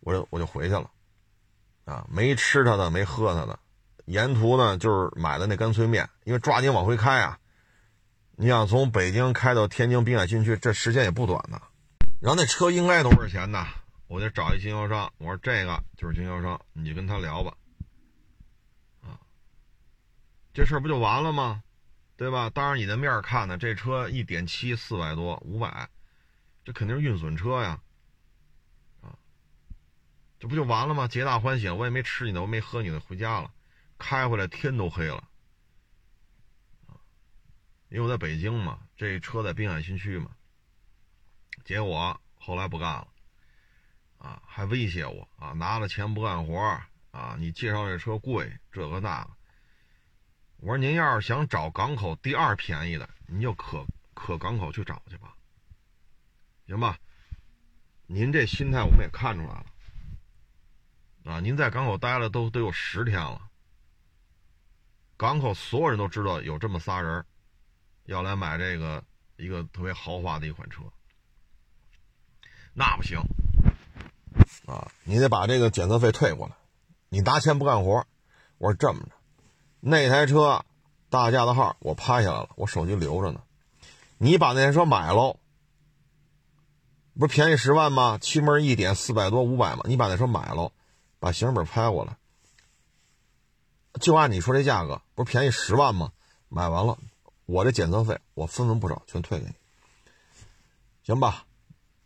[0.00, 0.88] 我就我就回去了，
[1.86, 3.58] 啊，没吃他的，没喝他的，
[4.04, 7.38] 沿途呢就是买的那干脆面，因为抓紧往回开啊。
[8.36, 11.60] 你想从北京开到天津滨海新区，这时间也不短呢。
[12.20, 13.66] 然后那车应该多少钱呢？
[14.08, 17.54] 我得找一经销商，我说这个就是经销商，你就跟他聊吧，
[19.00, 19.16] 啊，
[20.52, 21.62] 这事儿不就完了吗？
[22.16, 22.50] 对吧？
[22.50, 25.88] 当着你的面看呢，这车一点七四百多五百，
[26.70, 27.82] 这肯定是运损车呀，
[29.00, 29.18] 啊，
[30.38, 31.08] 这不就完了吗？
[31.08, 33.52] 皆大欢喜，我也没吃你的，我没喝你的，回家了，
[33.98, 35.28] 开回来天都黑了，
[36.86, 36.94] 啊，
[37.88, 40.30] 因为我在北京嘛，这车在滨海新区嘛，
[41.64, 43.08] 结果后来不干了。
[44.18, 45.52] 啊，还威胁我啊！
[45.52, 46.56] 拿了钱不干活
[47.10, 47.34] 啊！
[47.36, 49.30] 你介绍这车贵，这个那个。
[50.58, 55.34] 我说您要是想找港口第二便宜的，您就可可港口去找去吧，
[56.70, 56.98] 行吧？
[58.06, 59.66] 您这心态我们也看出来了
[61.32, 61.40] 啊！
[61.40, 63.40] 您在港口待了都都有十天了，
[65.16, 67.24] 港口所有人都知道有这么仨人
[68.04, 69.02] 要来买这个
[69.36, 70.82] 一个特别豪华的一款车，
[72.72, 73.18] 那不行。
[74.66, 76.54] 啊，你得把这个检测费退过来。
[77.08, 78.06] 你拿钱不干活，
[78.58, 79.10] 我说这么着，
[79.80, 80.64] 那台车
[81.08, 83.42] 大驾的号我拍下来了，我手机留着呢。
[84.18, 85.39] 你把那台车买喽，
[87.18, 88.18] 不是便宜十万吗？
[88.18, 89.82] 漆门一点四百多五百吗？
[89.86, 90.72] 你把那车买喽，
[91.18, 92.16] 把行驶本拍过来，
[94.00, 96.12] 就按你说这价格，不是便宜十万吗？
[96.48, 96.98] 买完了，
[97.46, 99.52] 我这检测费我分文不少，全退给你，
[101.02, 101.44] 行吧？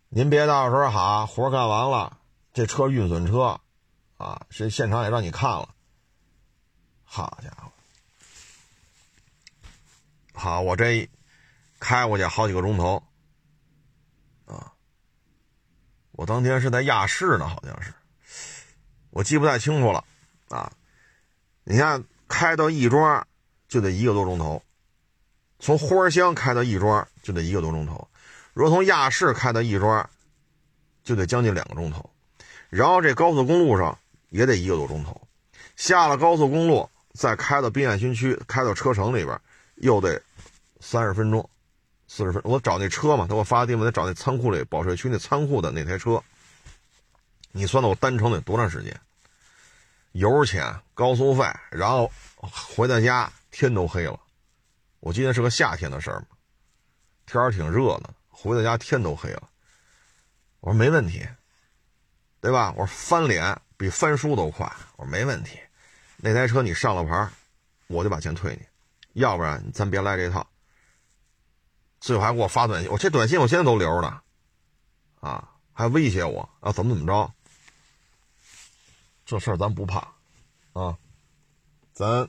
[0.08, 2.18] 您别到时候哈活干完了。
[2.52, 3.60] 这车运损车，
[4.16, 5.74] 啊，这现场也让你看了。
[7.02, 7.72] 好家伙，
[10.34, 11.10] 好，我这
[11.80, 13.02] 开过去好几个钟头，
[14.46, 14.72] 啊，
[16.16, 17.92] 我当天是在亚市呢，好像是，
[19.10, 20.04] 我记不太清楚了，
[20.48, 20.72] 啊，
[21.64, 23.26] 你看开到亦庄
[23.68, 24.62] 就得一个多钟头，
[25.58, 28.08] 从花乡开到亦庄就得一个多钟头，
[28.52, 30.08] 如果从亚市开到亦庄，
[31.02, 32.08] 就得将近两个钟头。
[32.70, 33.96] 然后这高速公路上
[34.30, 35.20] 也得一个多钟头，
[35.76, 39.40] 下了高速公路再开到滨海新区，开到车城里边
[39.76, 40.20] 又得
[40.80, 41.48] 三十分钟、
[42.14, 42.40] 四十分。
[42.44, 46.22] 我找那车嘛，他给我发地方，得找那仓库里保税区那仓库的那台车。
[47.50, 49.00] 你算算我单程得多长时间？
[50.12, 54.20] 油钱、高速费，然后回到家天都黑了。
[55.00, 56.26] 我记得是个夏天的事儿嘛，
[57.26, 59.48] 天儿挺热的，回到家天都黑了。
[60.60, 61.26] 我说没问题。
[62.40, 62.72] 对吧？
[62.76, 64.70] 我说翻脸比翻书都快。
[64.96, 65.58] 我说没问题，
[66.18, 67.26] 那台车你上了牌，
[67.86, 70.46] 我就把钱退你，要不然咱别来这套。
[72.04, 74.20] 最后还给我发短信，我这短信我现在都留着呢，
[75.20, 77.32] 啊，还威胁我要怎么怎么着。
[79.24, 80.12] 这事儿咱不怕，
[80.74, 80.98] 啊，
[81.94, 82.28] 咱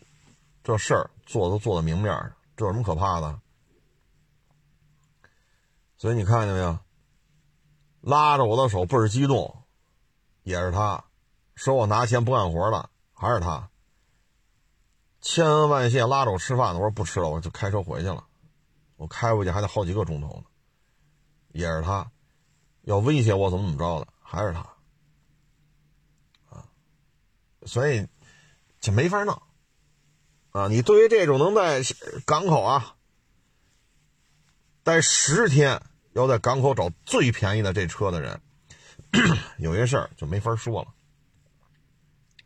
[0.64, 3.38] 这事儿做都做的明面儿，这有什么可怕的？
[5.98, 6.80] 所以你看见没有？
[8.00, 9.62] 拉着我的手倍儿激动。
[10.44, 11.04] 也是他，
[11.56, 13.70] 说我拿钱不干活了，还是他。
[15.20, 18.24] 千恩万谢拉着我吃饭的，我说不吃了，我就开车回去了。
[18.96, 20.44] 我开回去还得好几个钟头呢。
[21.50, 22.12] 也是他，
[22.82, 24.60] 要威胁我怎么怎么着的，还是他。
[26.50, 26.68] 啊，
[27.66, 28.08] 所以
[28.80, 29.42] 就没法弄。
[30.52, 31.82] 啊，你对于这种能在
[32.26, 32.96] 港口啊
[34.84, 35.82] 待十天，
[36.14, 38.42] 要在港口找最便宜的这车的人。
[39.58, 40.94] 有些事儿就没法说了，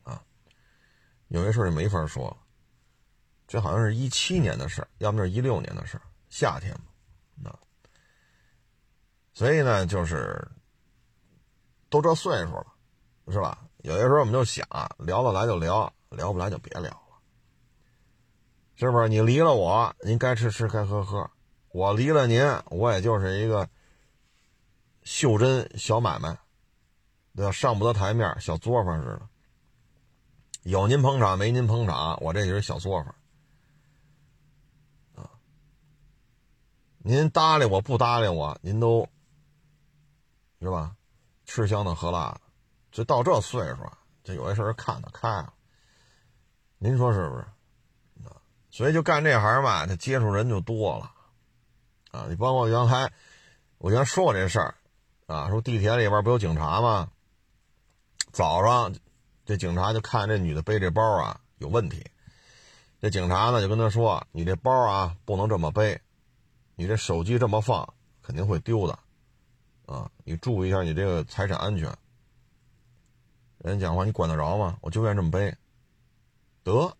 [0.03, 0.23] 啊，
[1.29, 2.38] 有些事儿就没法说了。
[3.47, 6.73] 这好像是一七年的事儿，要么就是一六年的事儿，夏天
[7.43, 7.59] 嘛，啊。
[9.33, 10.47] 所以呢，就是
[11.89, 12.67] 都这岁数了，
[13.27, 13.57] 是吧？
[13.79, 17.17] 有些时候我们就想，聊得来就聊，聊不来就别聊了，
[18.75, 19.07] 是不是？
[19.07, 21.29] 你离了我，您该吃吃该喝喝；
[21.69, 23.69] 我离了您，我也就是一个
[25.03, 26.37] 袖珍小买卖，
[27.35, 27.51] 对吧？
[27.51, 29.21] 上不得台面，小作坊似的。
[30.63, 33.15] 有您捧场，没您捧场，我这就是小作坊。
[36.99, 39.07] 您搭理我不搭理我，您都
[40.62, 40.95] 是吧？
[41.45, 42.41] 吃香的喝辣的，
[42.91, 45.53] 这到这岁数啊，这有些事儿看得开了。
[46.77, 47.41] 您说是不是？
[48.27, 48.35] 啊
[48.69, 51.12] 所以就干这行吧，他接触人就多了，
[52.12, 53.12] 啊，你包括原来
[53.79, 54.75] 我原来说过这事儿，
[55.25, 57.09] 啊，说地铁里边不有警察吗？
[58.31, 58.93] 早上
[59.45, 62.05] 这警察就看这女的背这包啊有问题，
[63.01, 65.99] 这警察呢就跟他说：“你这包啊不能这么背，
[66.79, 68.97] 你这手机这么放肯定会丢的，
[69.85, 71.93] 啊，你注意一下你这个财产安全。”
[73.59, 74.77] 人讲话你管得着吗？
[74.79, 75.57] 我就愿意这么背，
[76.63, 76.95] 得，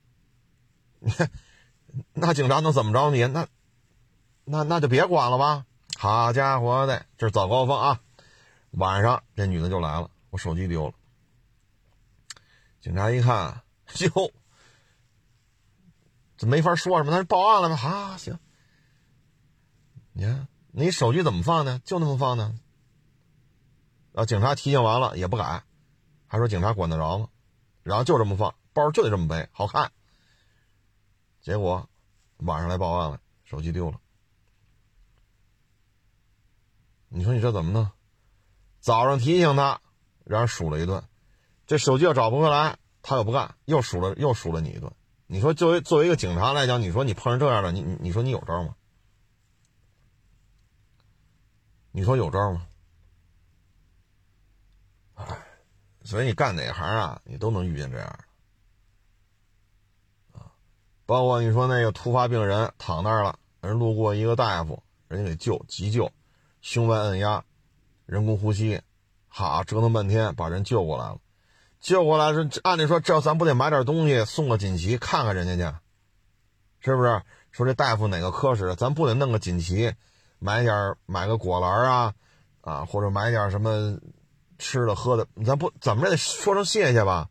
[2.12, 3.26] 那警察能怎么着你？
[3.28, 3.48] 那，
[4.44, 5.66] 那那就别管了吧。
[5.98, 8.02] 好家伙的，这是早高峰啊！
[8.72, 10.94] 晚上这女的就来了，我手机丢了。
[12.82, 13.62] 警察一看，
[14.14, 14.34] 哟，
[16.36, 17.78] 这没法说什么，那就报案了吧。
[17.78, 18.38] 好，行。
[20.14, 21.80] 你看，你手机怎么放的？
[21.80, 22.54] 就那么放的。
[24.14, 25.64] 啊，警察提醒完了也不改，
[26.28, 27.30] 还说警察管得着吗？
[27.84, 29.92] 然后就这么放，包就得这么背，好看。
[31.42, 31.90] 结果
[32.38, 34.00] 晚上来报案了，手机丢了。
[37.08, 37.90] 你说你这怎么弄？
[38.80, 39.82] 早上提醒他，
[40.26, 41.04] 然后数了一顿，
[41.66, 44.92] 这手机要找不回来，他又不干，又数了又数了你一顿。
[45.28, 48.76] 你说作为作为一个警察来讲，你说你碰上这样的，你你说你有招吗？
[52.00, 52.66] 你说有招吗？
[55.16, 55.26] 哎，
[56.06, 58.08] 所以你干哪行啊，你都能遇见这样
[60.32, 60.46] 的啊。
[61.06, 66.10] 包括你说那个突发病人躺那儿了，人路过一个大夫，人家给救急救，
[66.62, 67.44] 胸外按压，
[68.06, 68.82] 人工呼吸，
[69.28, 71.20] 哈折腾半天把人救过来了，
[71.82, 75.82] 救过来这按理说这咱不得买点东西送个锦旗看看人家
[76.80, 77.22] 去，是不是？
[77.52, 79.94] 说这大夫哪个科室，咱不得弄个锦旗，
[80.40, 82.14] 买点买个果篮啊，
[82.62, 84.00] 啊或者买点什么
[84.58, 87.30] 吃的喝的，咱不怎么着得说声谢谢吧？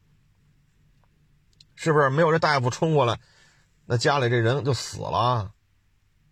[1.75, 2.11] 是不是？
[2.11, 3.19] 没有这大夫冲过来。
[3.87, 5.53] 那家里这人就死了，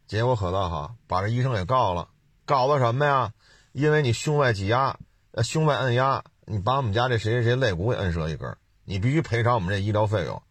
[0.06, 2.08] 结果可倒好，把这医生给告了。
[2.44, 3.32] 告的什么呀？
[3.72, 4.98] 因为你胸外挤压，
[5.42, 10.42] 胸外按压，你把我们家这谁谁谁肋骨给摁折一根，你必须赔偿我们这医疗费用。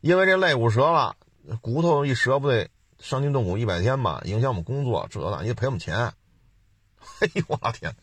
[0.00, 1.16] 因为这肋骨折了，
[1.60, 2.68] 骨头一折不得
[3.04, 5.94] 伤筋动骨一百天嘛，影响我们工作，这那你得赔我们钱。
[5.94, 7.94] 哎呦我天！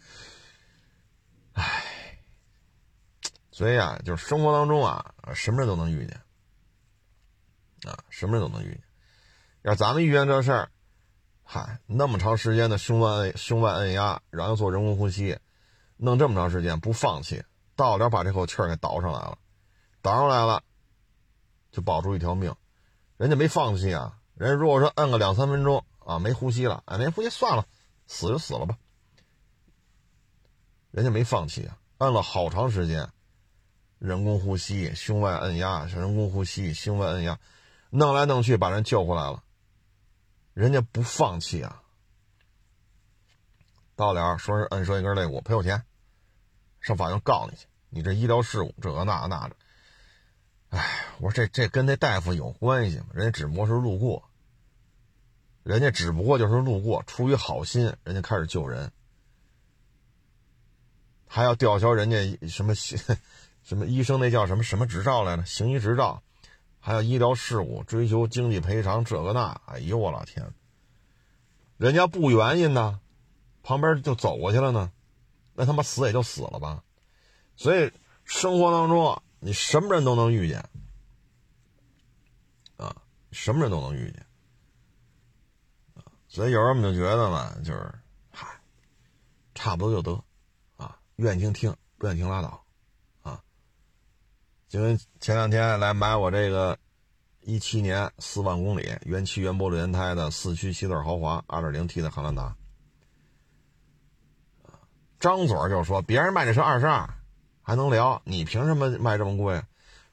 [1.53, 2.19] 唉，
[3.51, 6.21] 所以啊，就是生活当中啊，什么人都能遇见。
[7.91, 8.83] 啊，什么人都能遇见。
[9.63, 10.71] 要咱们遇见这事儿，
[11.43, 15.35] 嗨，那么长时间的胸外胸外按压，然后做人工呼吸，
[15.97, 17.43] 弄这么长时间不放弃，
[17.75, 19.39] 到了把这口气儿给倒上来了，
[20.03, 20.61] 倒上来了，
[21.71, 22.55] 就保住一条命。
[23.17, 27.67] 人家没放弃啊，人如果说摁个两三分钟啊，没呼吸了，哎，没呼吸算了，
[28.07, 28.75] 死就死了吧。
[30.89, 33.07] 人家没放弃啊，摁了好长时间，
[33.99, 37.39] 人工呼吸、胸外按压、人工呼吸、胸外按压。
[37.91, 39.43] 弄来弄去把人救回来了，
[40.55, 41.83] 人家不放弃啊！
[43.95, 45.83] 到了说是摁折一根肋骨赔我钱，
[46.79, 49.55] 上法院告你去，你这医疗事故这个那那的。
[50.69, 50.83] 哎，
[51.19, 53.05] 我说这这跟那大夫有关系吗？
[53.13, 54.30] 人家只不过是路过，
[55.63, 58.91] 人家只不过就是路过，出于好心，人家开始救人，
[61.27, 65.45] 还要吊销人家什么什么医生那叫什么什么执照来着？
[65.45, 66.21] 行医执照。
[66.83, 70.51] 还有医疗事故，追求经济赔偿，这个那，哎呦我老天！
[71.77, 72.99] 人家不原因呢，
[73.61, 74.91] 旁边就走过去了呢，
[75.53, 76.83] 那他妈死也就死了吧。
[77.55, 77.91] 所以
[78.23, 80.67] 生活当中，你什么人都能遇见，
[82.77, 84.25] 啊，什么人都能遇见，
[86.33, 87.93] 所以有时候我们就觉得嘛，就是，
[88.31, 88.47] 嗨，
[89.53, 90.23] 差不多就得，
[90.77, 92.57] 啊，愿意听听，不愿意听拉倒。
[94.69, 96.79] 因为前两天来买我这个
[97.41, 102.55] 一七年四万公里原漆原玻璃原胎的四驱七座豪华二点零 T 的汉兰达，
[105.19, 107.13] 张嘴就说别人卖这车二十二，
[107.61, 109.61] 还能聊，你凭什么卖这么贵？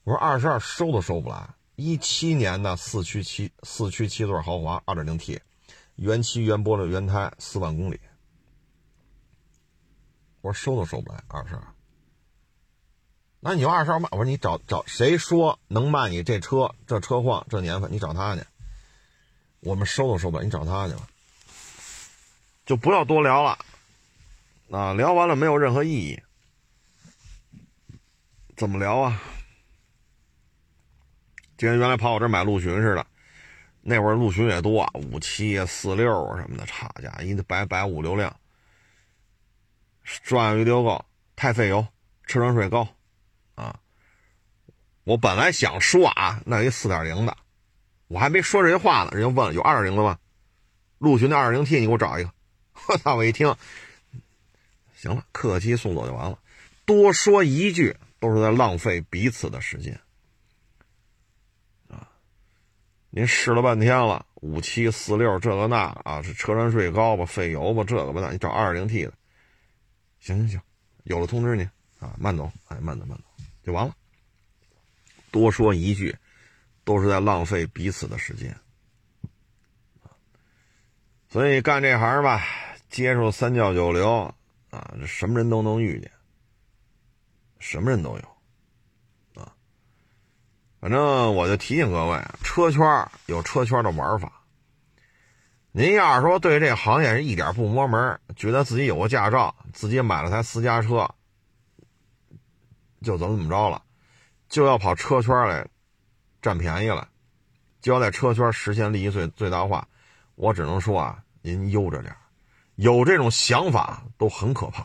[0.03, 5.39] 我说二十二收都收不来，一七年的四驱七四驱七座豪华二点零 T，
[5.99, 7.99] 原漆原玻璃原胎四万公里，
[10.41, 11.63] 我说收都收不来二十二。
[13.41, 16.73] 那你就二十二卖，我说你找找谁说能卖你这车？
[16.87, 18.43] 这车况这年份，你找他去。
[19.59, 21.07] 我们收都收不了，你找他去吧。
[22.65, 23.59] 就不要多聊了，
[24.71, 26.21] 啊，聊完了没有任何意义。
[28.55, 29.21] 怎么聊啊？
[31.57, 33.05] 就跟原来跑我这买陆巡似的，
[33.89, 38.39] 那会儿陆巡也多，五七啊、四六啊什么的，差价一百百五六辆，
[40.21, 41.03] 转悠率高，
[41.35, 41.87] 太费油，
[42.27, 42.87] 车船税高，
[43.55, 43.79] 啊！
[45.05, 47.35] 我本来想说啊，那一四点零的，
[48.09, 50.19] 我还没说这些话呢，人家问了有二点零的吗？
[50.99, 52.31] 陆巡的二点零 T，你给我找一个。
[52.89, 53.15] 我操！
[53.15, 53.55] 我一听，
[54.93, 56.37] 行了，客气送走就完了，
[56.85, 59.99] 多说一句都是在浪费彼此的时间。
[63.11, 69.13] 您试了半天了，五七四六这个那啊，是车船税高吧，费油吧，这个吧那，你找二零 T 的，
[70.19, 70.61] 行行行，
[71.03, 71.67] 有了通知您
[71.99, 73.23] 啊，慢走，哎，慢走慢走，
[73.63, 73.95] 就完了。
[75.31, 76.15] 多说一句，
[76.83, 78.55] 都是在浪费彼此的时间。
[81.29, 82.43] 所以干这行吧，
[82.89, 84.33] 接触三教九流
[84.69, 86.11] 啊，什么人都能遇见，
[87.59, 88.28] 什么人都有。
[90.79, 92.81] 反正我就提醒各位，车圈
[93.25, 94.31] 有车圈的玩法。
[95.71, 101.07] 您要是说对这行业是一点不摸门，觉得自己有个驾照，自己买了台私家车，
[103.01, 103.81] 就怎么怎么着了，
[104.47, 105.67] 就要跑车圈来
[106.41, 107.07] 占便宜了，
[107.81, 109.87] 就要在车圈实现利益最最大化，
[110.35, 112.15] 我只能说啊，您悠着点
[112.75, 114.83] 有这种想法都很可怕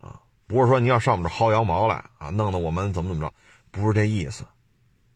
[0.00, 0.20] 啊！
[0.46, 3.34] 不是说你要上我们这薅羊毛来啊，弄得我们怎么怎么着。
[3.70, 4.44] 不是这意思，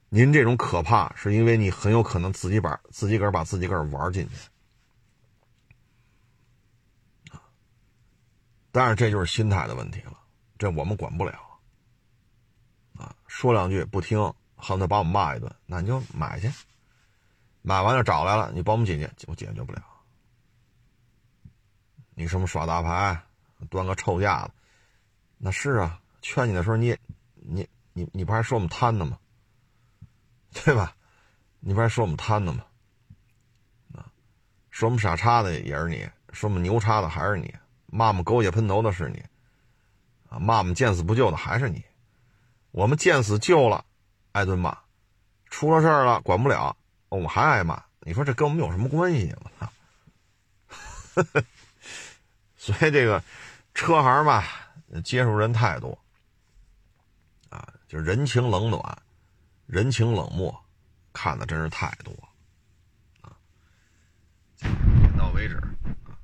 [0.08, 4.34] 您这种可怕是因为你很有可能自己把自己个把自己个玩进去
[8.70, 10.18] 但是这就是心态的问题了，
[10.58, 11.32] 这我们管不了
[12.94, 13.14] 啊。
[13.26, 14.18] 说两句不听，
[14.56, 16.50] 恨不得把我们骂一顿，那你就买去，
[17.62, 19.82] 买完了找来了，你帮我们解决，我解决不了。
[22.14, 23.22] 你什么耍大牌，
[23.68, 24.52] 端个臭架子，
[25.38, 26.96] 那是啊，劝你的时候你
[27.34, 27.56] 你。
[27.56, 29.18] 你你你不还说我们贪呢吗？
[30.52, 30.94] 对吧？
[31.60, 32.64] 你不还说我们贪呢吗？
[33.94, 34.10] 啊，
[34.70, 37.54] 说我们傻叉的也是你，说我们牛叉的还是你，
[37.86, 39.22] 骂我们狗血喷头的是你，
[40.28, 41.84] 啊，骂我们见死不救的还是你。
[42.70, 43.84] 我们见死救了，
[44.32, 44.72] 挨顿骂；
[45.50, 46.76] 出了事儿了，管不了，
[47.10, 47.82] 我们还挨骂。
[48.00, 49.34] 你说这跟我们有什么关系？
[49.40, 49.50] 我
[51.24, 51.42] 操！
[52.56, 53.22] 所以这个
[53.74, 54.44] 车行吧，
[55.04, 55.98] 接触人太多。
[57.92, 59.02] 就人情冷暖，
[59.66, 60.64] 人情冷漠，
[61.12, 62.10] 看的真是太多
[63.20, 63.36] 啊！
[64.56, 66.16] 点到为止啊。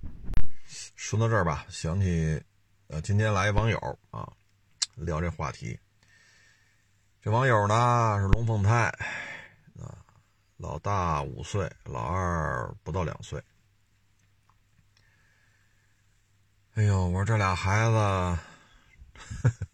[0.96, 2.42] 说到这儿吧，想起
[2.86, 4.32] 呃，今天来一网友啊，
[4.94, 5.78] 聊这话题。
[7.20, 8.84] 这网友呢是龙凤胎
[9.78, 9.92] 啊，
[10.56, 13.44] 老大五岁，老二不到两岁。
[16.76, 17.92] 哎呦，我说这俩孩子。
[17.92, 18.38] 呵
[19.42, 19.67] 呵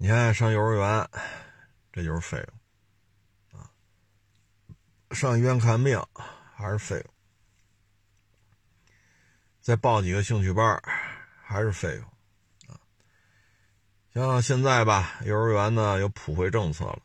[0.00, 1.08] 你看，上幼儿园，
[1.92, 3.66] 这就是费用啊；
[5.10, 6.00] 上医院看病
[6.54, 7.04] 还是费用；
[9.60, 10.80] 再报几个兴趣班
[11.42, 12.04] 还是费用
[12.72, 12.78] 啊。
[14.14, 17.02] 像现在吧，幼儿园呢有普惠政策了，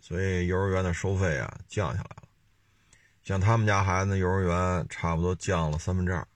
[0.00, 2.24] 所以幼儿园的收费啊降下来了。
[3.22, 6.26] 像他们家孩子，幼儿园差不多降了三分之二。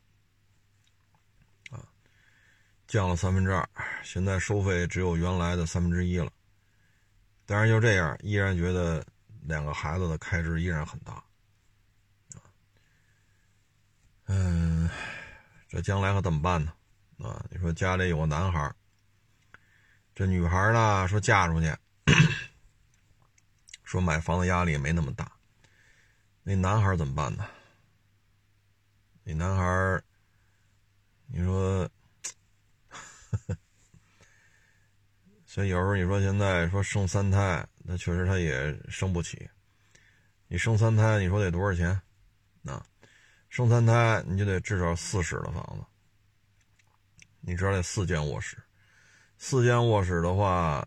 [2.88, 3.68] 降了三分之二，
[4.02, 6.32] 现在收费只有原来的三分之一了。
[7.44, 9.04] 但是就这样，依然觉得
[9.42, 11.22] 两个孩子的开支依然很大。
[14.24, 14.88] 嗯，
[15.68, 16.72] 这将来可怎么办呢？
[17.18, 18.74] 啊，你说家里有个男孩，
[20.14, 21.70] 这女孩呢说嫁出去，
[23.84, 25.30] 说买房子压力也没那么大。
[26.42, 27.46] 那男孩怎么办呢？
[29.24, 30.02] 那男孩，
[31.26, 31.86] 你说？
[35.44, 39.48] 所以有时候你说现在说生三胎，那确实他也生不起。
[40.46, 41.88] 你生三胎，你说得多少钱？
[42.64, 42.84] 啊，
[43.48, 45.84] 生三胎你就得至少四室的房子。
[47.40, 48.56] 你知道得四间卧室，
[49.38, 50.86] 四间卧室的话，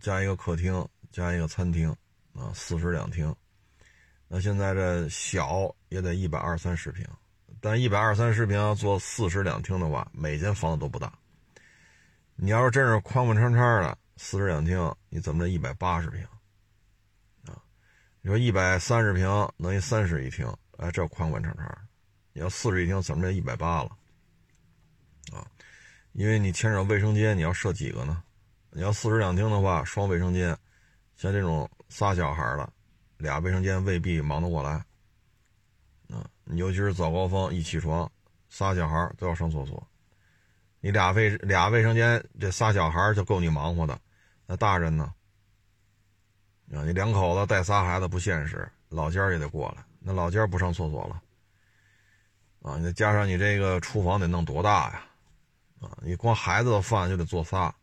[0.00, 1.90] 加一个客厅，加一个餐厅，
[2.32, 3.34] 啊，四室两厅。
[4.28, 7.04] 那现在这小也得一百二三十平，
[7.60, 11.12] 但一百二三十平要做四室两厅的话，每间房子都不大。
[12.42, 16.24] 你要是真是宽宽敞敞的四室两厅，你怎么着一百八十平
[17.44, 17.60] 啊？
[18.22, 19.28] 你说一百三十平
[19.58, 21.78] 等于三室一厅，哎，这宽宽敞敞。
[22.32, 23.90] 你要四室一厅，怎么着一百八了
[25.34, 25.44] 啊？
[26.12, 28.22] 因为你牵扯卫生间，你要设几个呢？
[28.70, 30.56] 你要四室两厅的话，双卫生间，
[31.16, 32.72] 像这种仨小孩的，
[33.18, 34.82] 俩卫生间未必忙得过来。
[36.08, 38.10] 啊，你尤其是早高峰一起床，
[38.48, 39.86] 仨小孩都要上厕所，
[40.80, 43.98] 你俩卫俩卫生间这仨小孩就够你忙活的，
[44.46, 45.12] 那大人呢？
[46.72, 51.20] 啊，你两口子带仨孩子不现实，老家也得过来，那老家不上厕所了。
[52.62, 55.02] 啊，你再加上你这个厨房得弄多大呀？
[55.80, 57.74] 啊，你光孩子的饭就得做仨。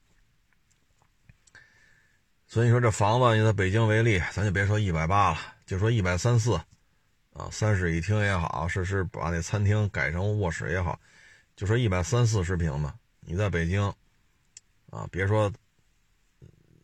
[2.48, 6.54] 所以说这房子，你在北京为例，咱就别说一百八了，就说一百三四，
[7.34, 10.98] 啊，三室一厅也好，是是把那餐厅改成卧室也好，
[11.58, 13.82] 就说一百三四十平的，你在北京，
[14.92, 15.52] 啊，别说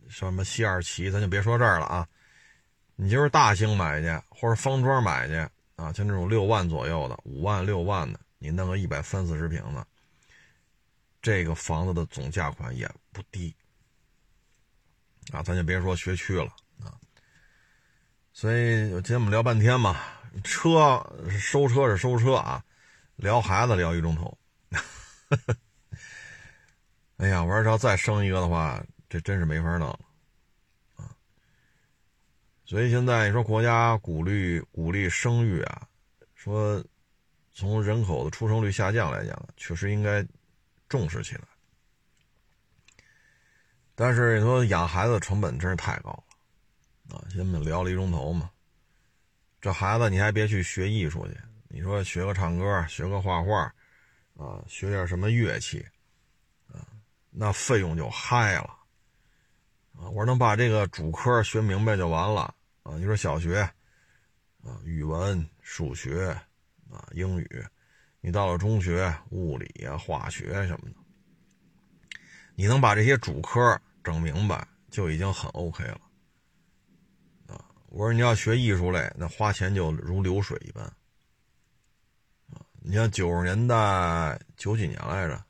[0.09, 2.07] 什么西二旗，咱就别说这儿了啊，
[2.95, 5.35] 你就是大兴买去，或者方庄买去，
[5.75, 9.85] 啊，像这种六万左右的，五万六万的，你弄个一百三四十平的，
[11.21, 13.55] 这个房子的总价款也不低。
[15.31, 16.51] 啊，咱就别说学区了
[16.83, 16.97] 啊，
[18.33, 20.01] 所以今天我们聊半天嘛，
[20.43, 20.99] 车
[21.29, 22.65] 收车是收车啊，
[23.17, 24.35] 聊孩子聊一钟头。
[27.17, 29.99] 哎呀，我说要再生一个的话，这真是没法弄了
[30.95, 31.15] 啊。
[32.65, 35.87] 所以现在你说国家鼓励鼓励生育啊，
[36.35, 36.83] 说
[37.53, 40.25] 从人口的出生率下降来讲，确实应该
[40.89, 41.41] 重视起来。
[43.95, 46.09] 但是你说养孩子成本真是太高
[47.07, 47.23] 了，啊！
[47.37, 48.49] 咱们聊了一钟头嘛，
[49.61, 53.71] 这孩子你还别去学艺术去，你说学个唱歌，学个画画，
[54.35, 55.85] 啊，学点什么乐器，
[56.67, 56.87] 啊，
[57.29, 58.75] 那费用就嗨了，
[59.93, 60.09] 啊！
[60.09, 62.97] 我说能把这个主科学明白就完了，啊！
[62.97, 63.59] 你说小学，
[64.63, 66.29] 啊，语文、数学，
[66.89, 67.65] 啊，英语，
[68.21, 70.95] 你到了中学，物理啊、化学什么的。
[72.55, 76.01] 你能把这些主科整明白，就已经很 OK 了，
[77.47, 77.65] 啊！
[77.89, 80.91] 我说你要学艺术类，那花钱就如流水一般，
[82.85, 85.41] 你像九十年代九几年来着，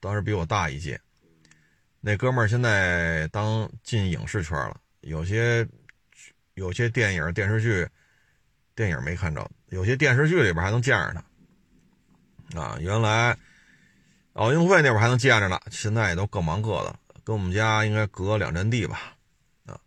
[0.00, 1.00] 当时比我大一届，
[2.00, 5.66] 那哥们儿现在当进影视圈了，有些
[6.54, 7.88] 有些电影电视剧，
[8.74, 11.22] 电影没看着，有些电视剧里边还能见着
[12.52, 12.76] 他，啊！
[12.80, 13.36] 原来。
[14.34, 19.12] 奥运会那会儿还能见着呢，现在也都各忙各的，跟我们家应该隔两站地吧，
[19.66, 19.78] 啊，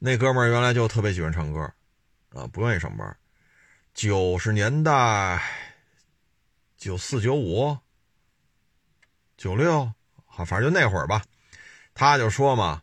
[0.00, 1.60] 那哥们儿原来就特别喜欢唱歌，
[2.34, 3.16] 啊，不愿意上班，
[3.94, 5.40] 九十年代，
[6.80, 7.76] 九四九五，
[9.36, 9.92] 九六，
[10.24, 11.22] 好，反正就那会儿吧，
[11.92, 12.82] 他就说嘛，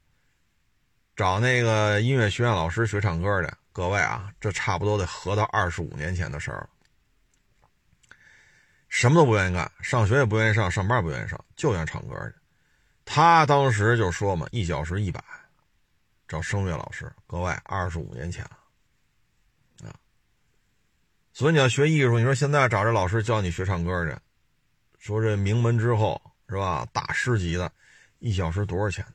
[1.16, 6.70] 找那个音乐学院老师学唱歌去，各位啊，这差不多得合到二十五年前的事儿了。
[8.88, 12.36] 什么都不愿意干，上学也不愿意上，上班也不愿意上，就愿唱歌去。
[13.04, 15.20] 他当时就说嘛，一小时一百，
[16.28, 17.12] 找声乐老师。
[17.26, 18.48] 各位，二十五年前，
[21.38, 24.18] 所以你要学艺术，你说现在找这老师教你学唱歌去，
[24.98, 26.20] 说这名门之后
[26.50, 27.72] 是吧，大师级的，
[28.18, 29.06] 一小时多少钱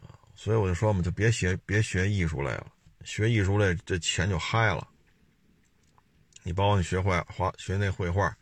[0.00, 0.08] 呢？
[0.36, 2.68] 所以我就说嘛，就别学别学艺术类了，
[3.02, 4.86] 学艺术类这钱就嗨了。
[6.44, 8.32] 你包括你学画画，学那绘画，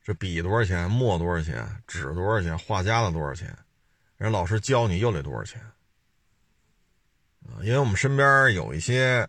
[0.00, 0.88] 这笔多少钱？
[0.88, 1.68] 墨多少钱？
[1.88, 2.56] 纸多少钱？
[2.56, 3.52] 画家的多少钱？
[4.16, 5.60] 人老师教你又得多少钱？
[7.62, 9.28] 因为我们身边有一些，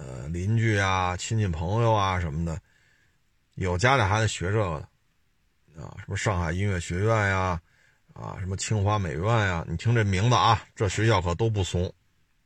[0.00, 2.58] 呃，邻居啊、亲戚朋友啊什么的，
[3.56, 4.88] 有家里孩子学这个
[5.74, 7.60] 的，啊，什么上海音乐学院呀，
[8.14, 11.92] 啊，什么清华美院呀，你听这名字啊，这学校可都不怂，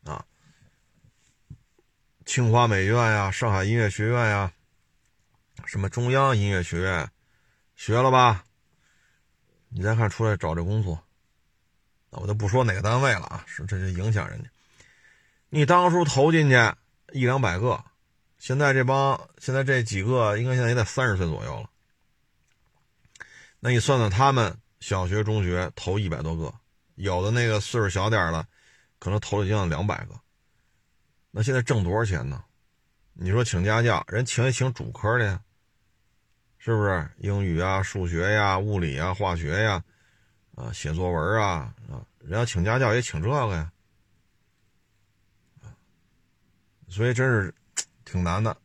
[0.03, 0.25] 啊。
[2.27, 4.53] 清华美院呀，上海音乐学院呀，
[5.65, 7.09] 什么中央音乐学院，
[7.77, 8.45] 学了吧？
[9.69, 11.01] 你再看出来找这工作，
[12.11, 14.51] 那我就不说哪个单位了啊，是这就影响人家。
[15.51, 16.57] 你当初投进去
[17.15, 17.81] 一两百个，
[18.39, 21.71] 现在这帮现在这几个应该现在也得三十岁左右了。
[23.61, 26.53] 那你算算他们小学、中学投一百多个，
[26.97, 28.45] 有的那个岁数小点的，
[28.99, 30.21] 可能投了将近两百个。
[31.31, 32.43] 那现在挣多少钱呢？
[33.13, 35.41] 你说请家教，人请也请主科的呀，
[36.59, 37.09] 是不是？
[37.19, 39.81] 英语啊、数学呀、物理啊、化学呀，
[40.57, 43.71] 啊，写作文啊，啊，人家请家教也请这个呀，
[46.95, 47.53] 所以真是
[48.05, 48.57] 挺难的。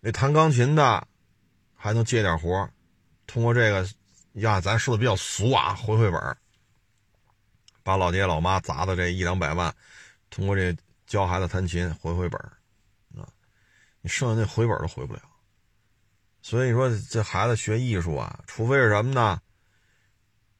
[0.00, 1.06] 那弹钢琴的
[1.74, 2.70] 还能接点活
[3.26, 3.86] 通过这个
[4.34, 6.36] 呀，咱说的比较俗啊，回回本
[7.82, 9.74] 把老爹老妈砸的这一两百万，
[10.30, 10.74] 通过这。
[11.10, 12.40] 教孩子弹琴回回本
[13.16, 13.26] 啊，
[14.00, 15.20] 你剩下那回本都回不了。
[16.40, 19.42] 所以你说这孩子学艺术啊，除非是什么呢？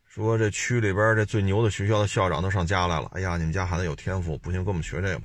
[0.05, 5.23] 说这区里边这最牛的学校的校长都上家来了，哎呀，你们家孩子有天赋，不行，跟我们学这个。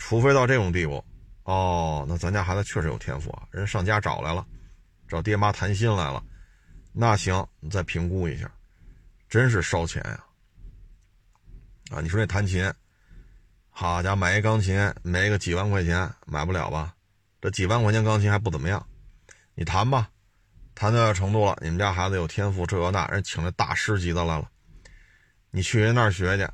[0.00, 1.04] 除非到这种地步，
[1.44, 4.44] 哦，那咱家孩子确实有天赋啊，人上家找来了，
[5.06, 6.24] 找爹妈谈心来了，
[6.90, 8.50] 那行，你再评估一下，
[9.28, 10.24] 真是烧钱呀！
[11.92, 12.72] 啊，你说这弹琴，
[13.68, 16.94] 好家伙，买一钢琴没个几万块钱买不了吧？
[17.40, 18.84] 这几万块钱钢琴还不怎么样，
[19.54, 20.10] 你弹吧，
[20.74, 24.50] 弹到这程度了，你们家孩子有天赋，这那，人请来大师级的来了，
[25.50, 26.48] 你去人那儿学去，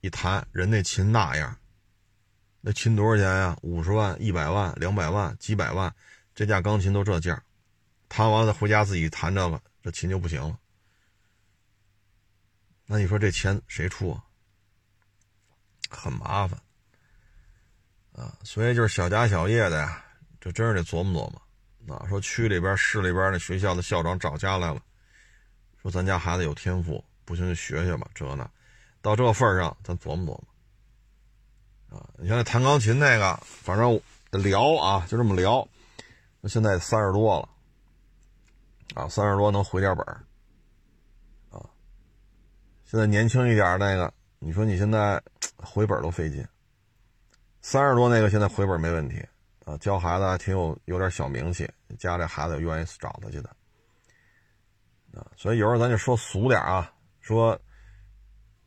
[0.00, 1.54] 一弹，人那琴那样。
[2.60, 3.56] 那琴多少钱呀？
[3.62, 5.94] 五十万、一百万、两百万、几百万，
[6.34, 7.40] 这架钢琴都这价，
[8.08, 10.58] 弹完了回家自己弹这个，这琴就不行了。
[12.84, 14.24] 那你说这钱谁出啊？
[15.90, 16.60] 很麻烦
[18.12, 20.04] 啊，所以就是小家小业的呀，
[20.40, 21.96] 这真是得琢磨琢磨。
[21.96, 24.82] 啊，说区里边、市里边的学校的校长找家来了，
[25.80, 28.50] 说咱家孩子有天赋，不行就学学吧，这那，
[29.00, 30.44] 到这份上，咱琢磨琢磨。
[31.90, 33.98] 啊，你像那弹钢琴那个，反正
[34.30, 35.66] 聊啊，就这么聊。
[36.44, 37.48] 现在三十多了，
[38.94, 40.06] 啊，三十多能回点本
[41.50, 41.64] 啊。
[42.84, 45.22] 现在年轻一点那个，你说你现在
[45.56, 46.46] 回本都费劲。
[47.62, 49.26] 三十多那个现在回本没问题，
[49.64, 51.66] 啊，教孩子还挺有有点小名气，
[51.98, 53.48] 家里孩子愿意找他去的。
[55.14, 57.58] 啊，所以有时候咱就说俗点啊，说。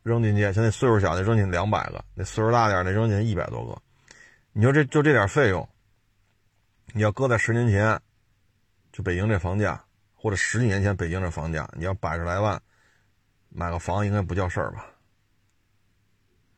[0.02, 3.80] 扔进去，像那岁数小的扔进两百个，那岁数大点的扔进一百多个。
[4.52, 5.66] 你说这就这点费用，
[6.92, 8.00] 你要搁在十年前，
[8.92, 9.82] 就北京这房价，
[10.14, 12.60] 或者十几年前北京这房价，你要百十来万
[13.48, 14.86] 买个房，应该不叫事儿吧？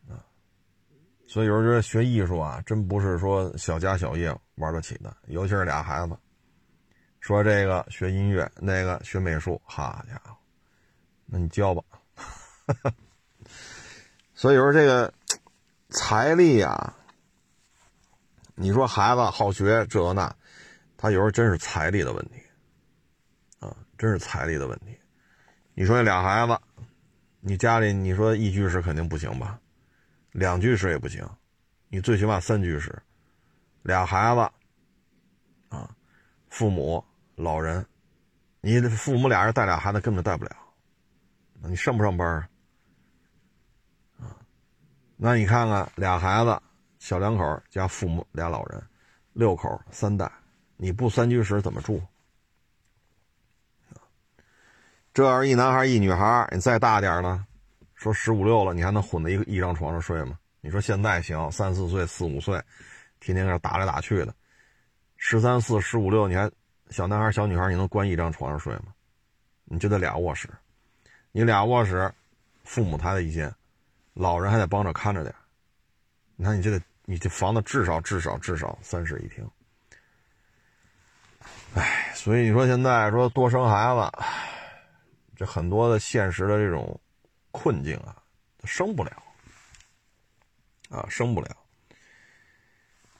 [0.08, 0.24] 啊，
[1.28, 6.16] 所以有时候觉得学艺术啊，真不是说小家小业玩得起的，尤其是俩孩子，
[7.20, 10.36] 说这个学音乐，那个学美术，好家伙，
[11.26, 11.82] 那你教吧。
[12.66, 12.94] 哈 哈
[14.34, 15.12] 所以说这个
[15.90, 16.94] 财力呀，
[18.56, 20.34] 你说孩子好学这那，
[20.96, 22.42] 他有时候真是财力的问题
[23.60, 24.98] 啊，真是财力的问题。
[25.74, 26.60] 你说那俩孩子，
[27.40, 29.58] 你家里你说一居室肯定不行吧，
[30.32, 31.24] 两居室也不行，
[31.88, 32.92] 你最起码三居室，
[33.82, 34.40] 俩孩子
[35.68, 35.94] 啊，
[36.48, 37.04] 父母
[37.36, 37.86] 老人，
[38.60, 40.56] 你父母俩人带俩孩子根本带不了，
[41.62, 42.48] 你上不上班啊？
[45.16, 46.60] 那你看看俩孩子，
[46.98, 48.82] 小两口加父母俩老人，
[49.32, 50.30] 六口三代，
[50.76, 52.02] 你不三居室怎么住？
[55.12, 57.46] 这要是一男孩一女孩，你再大点呢？
[57.94, 60.36] 说十五六了，你还能混在一个一张床上睡吗？
[60.60, 62.60] 你说现在行，三四岁、四五岁，
[63.20, 64.34] 天天搁打来打去的，
[65.16, 66.50] 十三四、十五六，你还
[66.90, 68.86] 小男孩、小女孩，你能关一张床上睡吗？
[69.66, 70.48] 你就得俩卧室，
[71.30, 72.12] 你俩卧室，
[72.64, 73.54] 父母他的一间。
[74.14, 75.34] 老人还得帮着看着点
[76.36, 79.48] 你看你这个，你这房子至少至少至少三室一厅，
[81.74, 84.24] 哎，所以你说现在说多生孩子，
[85.36, 87.00] 这很多的现实的这种
[87.52, 88.16] 困境啊，
[88.64, 89.22] 生不了
[90.90, 91.56] 啊，生不了。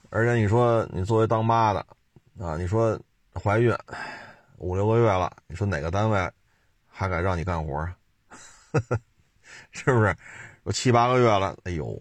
[0.09, 1.79] 而且你说你作为当妈的
[2.39, 2.99] 啊，你说
[3.33, 3.73] 怀孕
[4.57, 6.31] 五六个月了，你说哪个单位
[6.87, 7.97] 还敢让你干活啊？
[9.71, 10.15] 是不是？
[10.65, 11.95] 有七八个月了，哎呦，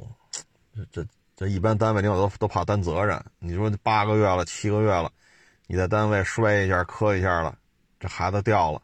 [0.75, 1.07] 这这
[1.37, 3.23] 这一般单位领导都都怕担责任。
[3.39, 5.13] 你说八个月了，七个月了，
[5.67, 7.59] 你在单位摔一下、磕一下了，
[8.01, 8.81] 这孩子掉了，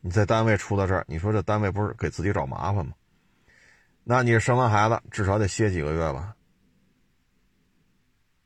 [0.00, 2.94] 你在单位出的事儿，你说这单位不是给自己找麻烦吗？
[4.02, 6.34] 那你生完孩子至少得歇几个月吧？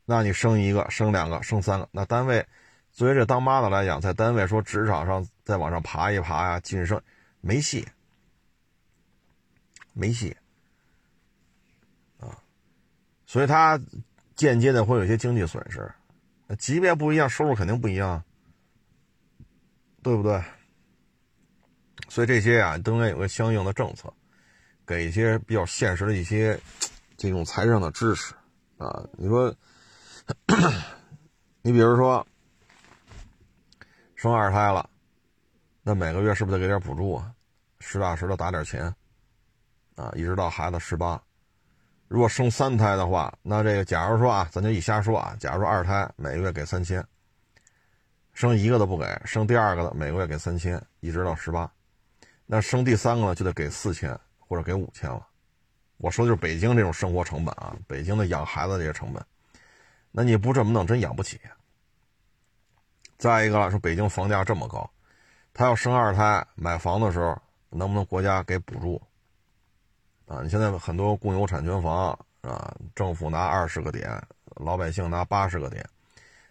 [0.03, 2.45] 那你生一个、生两个、生三个，那单位
[2.91, 7.01] 作为这当妈的来讲，在单位说职场上再往上爬一爬呀，晋升
[7.39, 7.87] 没戏。
[9.93, 10.35] 没戏
[12.19, 12.37] 啊，
[13.25, 13.79] 所以他
[14.35, 15.91] 间接的会有一些经济损失，
[16.57, 18.23] 级别不一样，收入肯定不一样，
[20.01, 20.43] 对不对？
[22.09, 24.13] 所以这些啊都应该有个相应的政策，
[24.85, 26.59] 给一些比较现实的一些
[27.17, 28.33] 这种财政的支持
[28.77, 29.07] 啊。
[29.13, 29.55] 你说，
[31.61, 32.25] 你比如说
[34.15, 34.89] 生二胎了，
[35.81, 37.33] 那每个月是不是得给点补助啊？
[37.79, 38.93] 实打实的打点钱。
[39.95, 41.21] 啊，一直到孩子十八，
[42.07, 47.05] 如果生三胎的话，那这个假如说啊，咱就一瞎说啊，假如说二胎每个月给三千，
[48.33, 51.71] 生一个都不给，生第二个的每个月给三千，一直到十八，
[52.45, 55.27] 那生第三个呢就得给四千或者给五千了。
[55.97, 59.23] 我说的就是北京这种生活成本啊，北京的养孩子这些成本，
[60.11, 61.39] 那你不这么弄，真养不起。
[63.17, 64.89] 再一个说北京房价这么高，
[65.53, 67.39] 他要生二胎买房的时候，
[67.69, 69.01] 能不能国家给补助？
[70.33, 74.19] 啊，你现在很多共有产权房啊，政府拿二十个点，
[74.55, 75.87] 老百姓拿八十个点，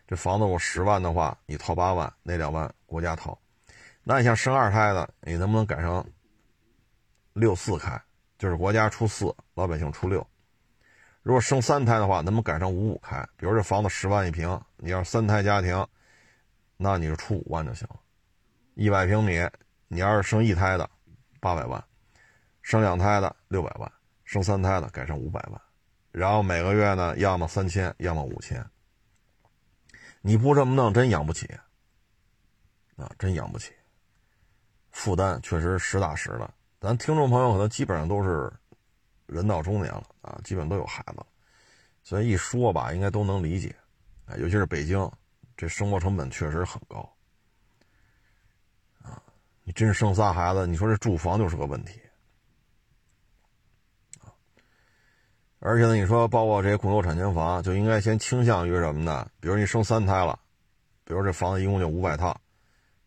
[0.06, 3.36] 这房子我十万的话，你掏八万，那两万国家掏。
[4.04, 6.04] 那你像生二胎的，你能不能改成
[7.32, 8.00] 六四开？
[8.38, 10.24] 就是国家出四，老百姓出六。
[11.22, 13.20] 如果生三胎的话，能不能改成五五开？
[13.36, 15.84] 比如这房子十万一平，你要是三胎家庭，
[16.76, 17.96] 那你就出五万就行了。
[18.74, 19.44] 一百平米，
[19.88, 20.88] 你要是生一胎的，
[21.40, 21.80] 八百万；
[22.62, 23.88] 生两胎的六百万；
[24.24, 25.60] 生三胎的改成五百万。
[26.10, 28.64] 然后每个月呢，要么三千，要么五千。
[30.20, 31.46] 你不这么弄，真养不起
[32.96, 33.10] 啊！
[33.18, 33.72] 真养不起。
[34.90, 38.52] 负担确实实打实的，咱听众朋友可能基本上都是
[39.24, 41.26] 人到中年了啊，基本都有孩子了，
[42.02, 43.74] 所以一说吧，应该都能理解
[44.26, 44.36] 啊。
[44.36, 45.10] 尤其是北京，
[45.56, 47.10] 这生活成本确实很高
[49.02, 49.16] 啊。
[49.64, 52.01] 你真是生仨孩子，你说这住房就是个问题
[55.64, 59.26] 而且呢，你说包括这些共有产权房，就应该先倾向于什么呢？
[59.40, 60.38] 比如你生三胎了，
[61.04, 62.38] 比如这房子一共就五百套，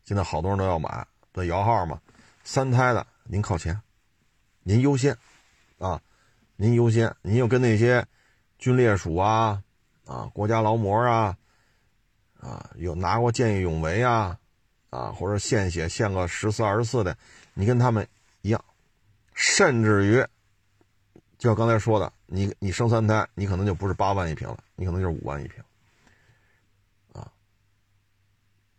[0.06, 1.06] 现在好多人都要买。
[1.34, 2.00] 的摇号嘛，
[2.46, 3.78] 三胎的您靠前，
[4.64, 5.14] 您优先，
[5.80, 6.02] 啊，
[6.56, 8.06] 您优先，您又跟那些
[8.58, 9.62] 军烈属啊，
[10.06, 11.36] 啊，国家劳模啊，
[12.40, 14.40] 啊，有拿过见义勇为啊，
[14.92, 17.18] 啊，或者献血献个十四二十四的，
[17.54, 18.08] 你跟他们
[18.42, 18.64] 一样，
[19.34, 20.26] 甚至于，
[21.46, 25.64] 就像刚才说的，你你生三胎，你可能就不是八万一平了，你可能就是五万一平，
[27.14, 27.32] 啊，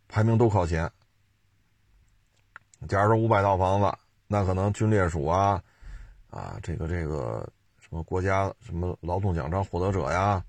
[0.09, 0.91] 排名都靠前。
[2.89, 3.97] 假如说五百套房子，
[4.27, 5.63] 那可能军烈属啊，
[6.29, 7.49] 啊，这个这个
[7.79, 10.45] 什么国家什么劳动奖章获得者呀，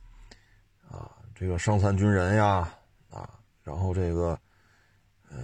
[0.90, 2.68] 啊，这个伤残军人呀，
[3.12, 3.30] 啊，
[3.62, 4.30] 然后这个，
[5.30, 5.38] 呃，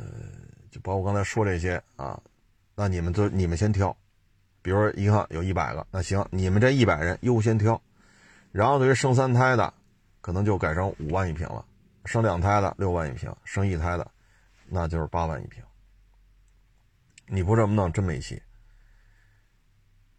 [0.71, 2.19] 就包括刚才说这些啊，
[2.73, 3.95] 那你们都你们先挑，
[4.63, 7.79] 比如一看有一百个，那行，你们这一百人优先挑，
[8.51, 9.71] 然后对于生三胎的，
[10.21, 11.63] 可能就改成五万一平了，
[12.05, 14.09] 生两胎的六万一平，生一胎的，
[14.67, 15.61] 那就是八万一平。
[17.27, 18.41] 你不这么弄，真没戏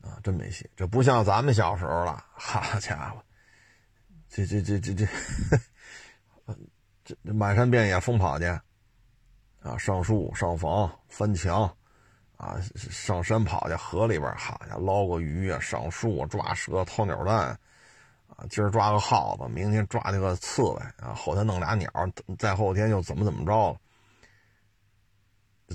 [0.03, 0.21] 啊！
[0.23, 2.25] 真没戏，这不像咱们小时候了。
[2.33, 3.25] 好家伙，
[4.29, 5.07] 这这这这这，
[7.05, 8.45] 这 满山遍野疯跑去
[9.63, 9.79] 啊！
[9.79, 11.75] 上树、上房、翻墙
[12.45, 12.61] 啊！
[12.77, 15.59] 上山跑去，河里边，好家伙，捞个鱼啊！
[15.59, 17.59] 上树啊抓蛇、掏鸟蛋
[18.29, 18.47] 啊！
[18.51, 21.15] 今儿抓个耗子，明天抓那个刺猬啊！
[21.15, 21.91] 后天弄俩鸟，
[22.39, 23.79] 再后天又怎么怎么着了？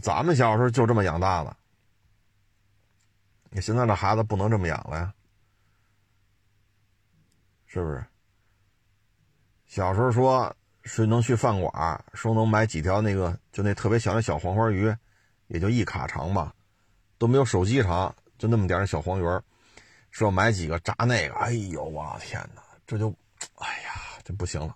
[0.01, 1.57] 咱们小时候就这么养大的，
[3.49, 5.13] 你现在这孩子不能这么养了呀，
[7.65, 8.05] 是不是？
[9.65, 14.95] 小时候说谁能去饭馆，说能买几条那个就那特别小的小黄花鱼，
[15.47, 16.53] 也就一卡长吧，
[17.19, 19.41] 都没有手机长，就那么点小黄鱼
[20.09, 23.13] 说买几个炸那个，哎呦我天哪，这就，
[23.57, 24.75] 哎呀，这不行了，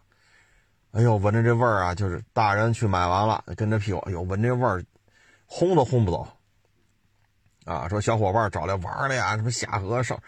[0.91, 4.85] 哎呦闻着这味儿啊，就是大人去买完了跟着屁股，哎呦闻这味儿。
[5.45, 6.27] 轰都轰不走，
[7.65, 7.87] 啊！
[7.87, 10.19] 说小伙伴找来玩的呀，什么下河上，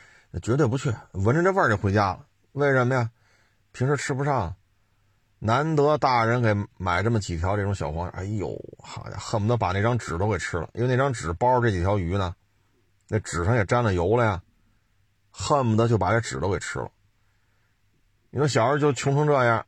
[0.43, 0.93] 绝对不去。
[1.13, 2.27] 闻着这味儿就回家了。
[2.51, 3.09] 为什么呀？
[3.71, 4.55] 平时吃不上，
[5.39, 10.69] 难得大人给买这么几条这种小黄鱼，哎呦，好家，恨不得把那张纸都给吃了。
[10.73, 12.35] 因为那张纸包着这几条鱼呢，
[13.07, 14.41] 那纸上也沾了油了呀，
[15.31, 16.89] 恨不得就把这纸都给吃了。
[18.31, 19.65] 你说小时候就穷成这样，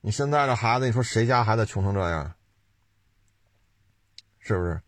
[0.00, 2.34] 你现在这孩子，你说谁家孩子穷成这样？
[4.40, 4.80] 是不是？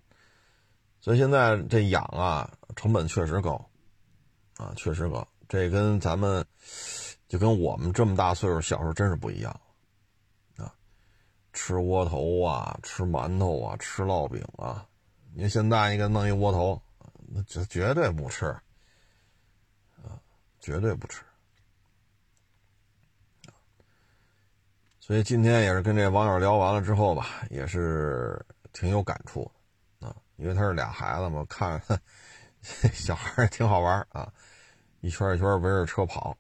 [1.00, 3.70] 所以现在这养啊，成本确实高，
[4.56, 5.26] 啊，确实高。
[5.48, 6.44] 这跟咱们，
[7.34, 9.60] 就跟我们这么大岁数小时候真是不一样，
[10.56, 10.72] 啊，
[11.52, 14.86] 吃窝头啊，吃馒头啊，吃烙饼啊。
[15.34, 16.80] 你现在你给弄一窝头，
[17.26, 18.46] 那绝绝对不吃，
[19.96, 20.14] 啊，
[20.60, 21.24] 绝对不吃。
[25.00, 28.40] 所以今天也是跟这网友聊完了之后吧，也是。
[28.72, 29.50] 挺有感触，
[29.98, 31.82] 啊，因为他是俩孩子嘛，看
[32.92, 34.32] 小孩也挺好玩啊，
[35.00, 36.36] 一圈一圈围着车跑，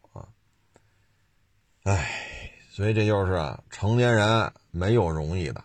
[1.84, 5.64] 哎，所以这就是啊，成年人没有容易的，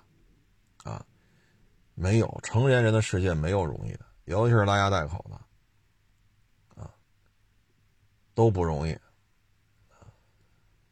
[0.83, 1.05] 啊，
[1.95, 6.91] 没有成年人的世界没有容易的，尤其是拉家带口的，啊，
[8.33, 8.97] 都不容易。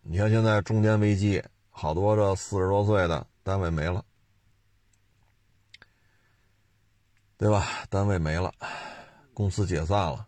[0.02, 4.04] 你看现在中年危机，好多这四十多岁的单位没了。
[7.40, 7.86] 对吧？
[7.90, 8.52] 单位没了，
[9.32, 10.28] 公司解散了，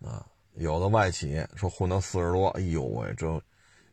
[0.00, 0.24] 啊，
[0.54, 3.42] 有的外企说混到四十多，哎呦喂，这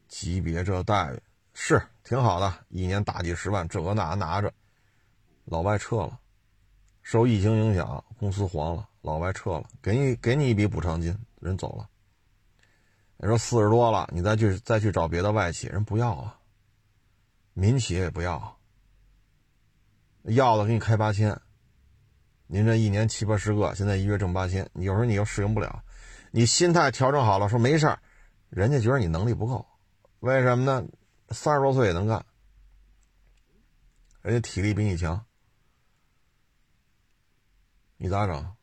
[0.08, 1.20] 级别这待遇。
[1.58, 4.54] 是挺好的，一年大几十万，这个那拿着，
[5.46, 6.20] 老外撤了，
[7.02, 11.88] 受疫情影响，公司黄了，老外撤了，给你给你一笔补偿金，人走了，
[13.16, 16.38] 你说四十多了，你再去再去找别的外企，人不要啊，
[17.54, 18.58] 民企也不要，
[20.24, 21.40] 要的给你开八千，
[22.48, 25.82] 您这一年七八十个，现在一月挣八千，有时候你又适应不了，
[26.32, 27.98] 你心态调整好了，说没事儿，
[28.50, 29.66] 人家觉得你能力不够，
[30.26, 30.84] 为什么呢？
[31.30, 32.26] 三十多岁也能干，
[34.24, 35.24] 人家体力比你强，
[37.98, 38.56] 你咋整？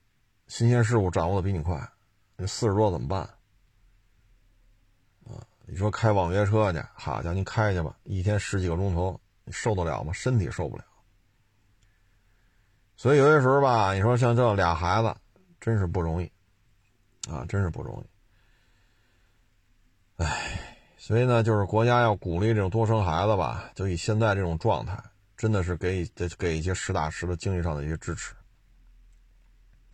[0.49, 1.89] 新鲜事物掌握的比你快，
[2.37, 3.21] 你四十多怎么办？
[5.25, 10.13] 啊你说开网约车去，好家伙，你开去吧，一天十几个钟头，你受得了吗？
[10.13, 10.85] 身体受不了。
[12.97, 15.17] 所以有些时候吧，你说像这俩孩子，
[15.61, 16.33] 真是不容易，
[17.31, 18.07] 啊，真是不容易。
[20.25, 20.72] 唉，
[21.03, 24.97] 所以呢，就是国家要鼓励这种多生孩子吧，就以现在这种状态，
[25.37, 28.33] 真的是给给给一些实打实的经济上的一些支持。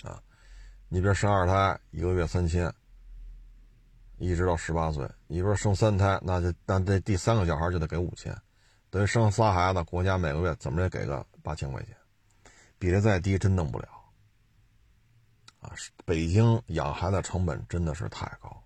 [0.03, 0.21] 啊，
[0.91, 2.71] 你比如生二胎，一个月三千。
[4.19, 8.37] 一直到十八岁，你说生三胎，那就那这第三个小孩就得给五千，
[8.91, 11.97] 等于生仨孩子，国家每个月怎么也给个八千块钱，
[12.79, 13.89] 比这再低真弄不了。
[15.61, 15.73] 啊，
[16.05, 18.58] 北京养孩子成本真的是太高，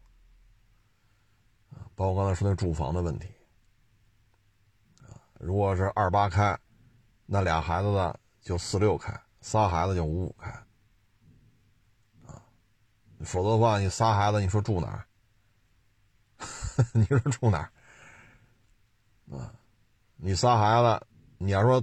[2.02, 3.28] 包括刚才说那住房的问题，
[5.38, 6.58] 如果是二八开，
[7.26, 10.50] 那俩孩子的就四六开，仨孩子就五五开，
[12.26, 12.42] 啊，
[13.20, 15.06] 否则的话，你仨孩子，你说住哪儿？
[16.92, 17.70] 你说住哪儿？
[19.38, 19.54] 啊，
[20.16, 21.06] 你仨孩子，
[21.38, 21.80] 你要说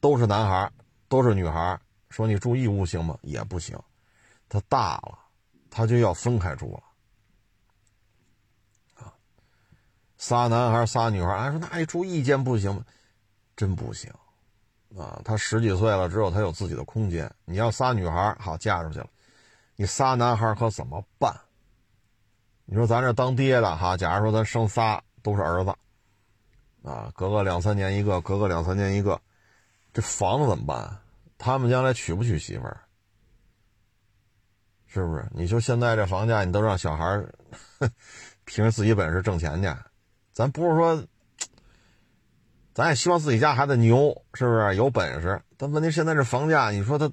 [0.00, 0.72] 都是男孩
[1.08, 3.18] 都是女孩说你住一屋行吗？
[3.20, 3.78] 也不行，
[4.48, 5.18] 他大了，
[5.68, 6.82] 他就要分开住了。
[9.04, 9.14] 啊，
[10.18, 12.84] 仨男孩仨女孩俺说那一住一间不行吗？
[13.56, 14.12] 真不行，
[14.96, 17.32] 啊，他十几岁了，只有他有自己的空间。
[17.44, 19.08] 你要仨女孩好嫁出去了，
[19.76, 21.34] 你仨男孩可怎么办？
[22.64, 25.74] 你说咱这当爹的哈，假如说咱生仨都是儿子，
[26.82, 29.20] 啊，隔个两三年一个，隔个两三年一个，
[29.92, 30.98] 这房子怎么办？
[31.38, 32.80] 他们将来娶不娶媳妇儿？
[34.86, 35.26] 是不是？
[35.32, 37.24] 你说现在这房价，你都让小孩
[38.44, 39.68] 凭着自己本事挣钱去，
[40.38, 41.04] 咱不是说，
[42.72, 45.42] 咱也希望自己家孩子牛，是不是有本事？
[45.56, 47.10] 但问题现在这房价，你说他，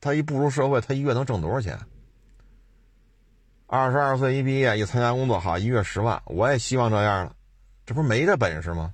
[0.00, 1.78] 他一步入社会，他一月能挣多少钱？
[3.68, 7.36] 二十二岁一毕业，一参加工作，好，一月十万，我也希望这样了，
[7.84, 8.92] 这不没这本事吗？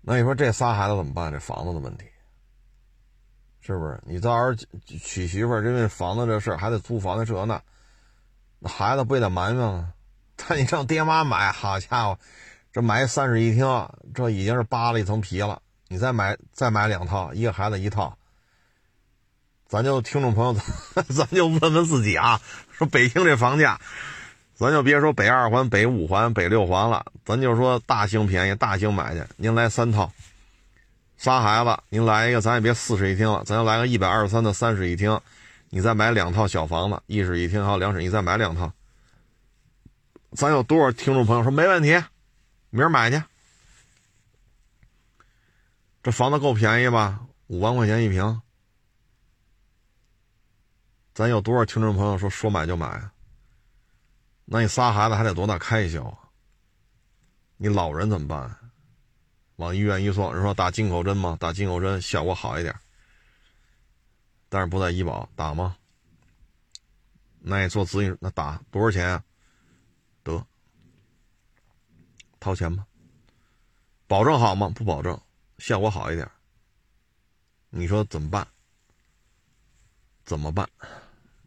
[0.00, 1.32] 那你说这仨孩子怎么办？
[1.32, 2.04] 这房子的问题，
[3.58, 4.00] 是不是？
[4.06, 7.60] 你到时候娶媳妇，因为房子这事儿还得租房子这，那
[8.66, 9.92] 孩子不也得埋怨吗？
[10.36, 12.18] 但你让爹妈买，好家伙，
[12.72, 15.62] 这买三室一厅，这已经是扒了一层皮了。
[15.88, 18.16] 你再买再买两套，一个孩子一套。
[19.68, 20.56] 咱就听众朋友，
[20.94, 22.40] 咱咱就问问自己啊，
[22.70, 23.80] 说北京这房价，
[24.54, 29.24] 咱就别说北二环、北五环、北六环了，咱就说大兴便宜，大兴买去。
[29.36, 30.12] 您来三套，
[31.16, 35.20] 仨孩子，您来一个，咱也别四室一厅了，咱就来个一百二十三的三室一厅。
[35.70, 38.72] 你再买两套小房子，一室一厅还有两室，你再买两套。
[40.32, 42.02] 咱有多少听众朋友说没问题，
[42.70, 43.22] 明儿买去？
[46.02, 47.20] 这房子够便宜吧？
[47.48, 48.40] 五万块钱一平。
[51.14, 53.10] 咱有多少听众朋友说说买就买？
[54.44, 56.18] 那你仨孩子还得多大开销啊？
[57.56, 58.54] 你老人怎么办？
[59.56, 61.36] 往医院一送，人说打进口针吗？
[61.40, 62.76] 打进口针效果好一点，
[64.48, 65.76] 但是不在医保打吗？
[67.38, 69.24] 那你做咨询那打多少钱啊？
[70.22, 70.46] 得
[72.40, 72.86] 掏钱吗？
[74.08, 74.68] 保证好吗？
[74.74, 75.20] 不保证，
[75.58, 76.28] 效果好一点。
[77.70, 78.46] 你说怎么办？
[80.24, 80.68] 怎么办？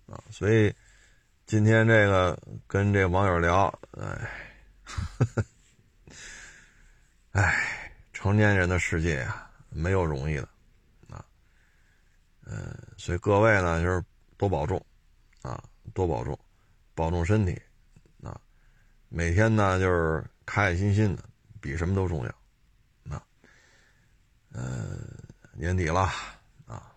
[0.07, 0.73] 啊，所以
[1.45, 2.37] 今天这个
[2.67, 4.29] 跟这网友聊，哎，
[7.31, 10.47] 哎，成年人的世界呀，没有容易的，
[12.99, 14.03] 所以各位呢，就是
[14.35, 14.85] 多保重，
[15.41, 16.37] 啊，多保重，
[16.93, 17.59] 保重身体，
[18.21, 18.37] 啊，
[19.07, 21.23] 每天呢就是开开心心的，
[21.61, 23.23] 比什么都重要，啊，
[24.51, 24.99] 嗯，
[25.53, 26.01] 年底了，
[26.67, 26.93] 啊，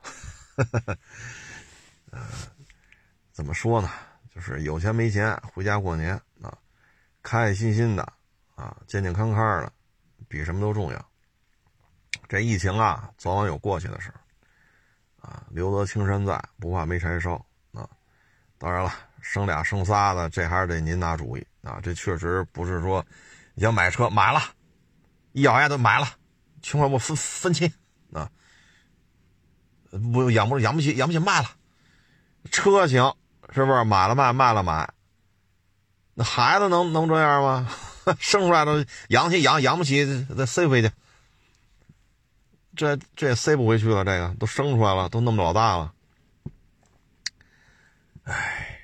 [2.10, 2.20] 嗯。
[3.30, 3.88] 怎么说呢？
[4.34, 6.58] 就是有钱没钱回家过年啊，
[7.22, 8.02] 开开心心的
[8.56, 9.72] 啊，健健康康的，
[10.28, 11.10] 比什么都重要。
[12.28, 14.16] 这疫情啊，早晚有过去的时候
[15.22, 15.42] 啊。
[15.50, 17.34] 留得青山在，不怕没柴烧
[17.72, 17.88] 啊。
[18.58, 18.92] 当然了，
[19.22, 21.80] 生俩生仨的，这还是得您拿主意啊。
[21.82, 23.02] 这确实不是说
[23.56, 24.42] 想买车买了，
[25.32, 26.06] 一咬牙就买了，
[26.60, 27.72] 情况我分分期
[28.12, 28.28] 啊，
[30.12, 31.48] 不养不养不起养不起卖了，
[32.50, 33.14] 车行。
[33.54, 33.84] 是不是？
[33.84, 34.88] 买了卖，卖了买。
[36.14, 37.68] 那孩子能能这样吗？
[38.18, 40.90] 生出来都养起养养不起，再塞回去。
[42.82, 44.04] 这这也塞不回去了。
[44.04, 45.94] 这个都生出来了，都那么老大了。
[48.24, 48.80] 唉，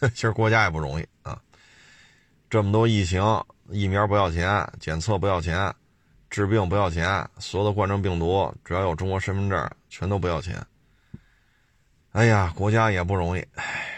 [0.00, 1.40] 其实国家也不容易啊。
[2.48, 3.22] 这么多疫情，
[3.68, 5.72] 疫苗不要钱，检测不要钱，
[6.28, 10.60] 治病不要钱，所有的冠状病毒只要有中国身份证，全都不要钱。
[12.10, 13.88] 哎呀，国家也不容易，唉，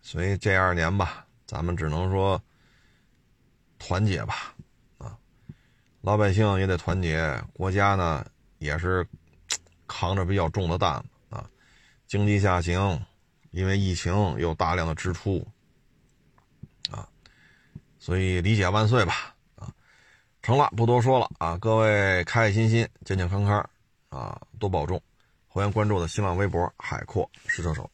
[0.00, 2.42] 所以这二年吧，咱们只能说
[3.78, 4.51] 团结吧，
[6.02, 8.26] 老百姓也得团结，国家呢
[8.58, 9.06] 也是
[9.86, 11.48] 扛着比较重的担子啊，
[12.08, 13.00] 经济下行，
[13.52, 15.46] 因为疫情有大量的支出，
[16.90, 17.08] 啊，
[18.00, 19.70] 所以理解万岁吧，啊，
[20.42, 23.70] 成了，不多说了啊，各位开开心心，健健康康，
[24.08, 25.00] 啊，多保重。
[25.46, 27.88] 欢迎关注我的新浪微博“海阔试车手”。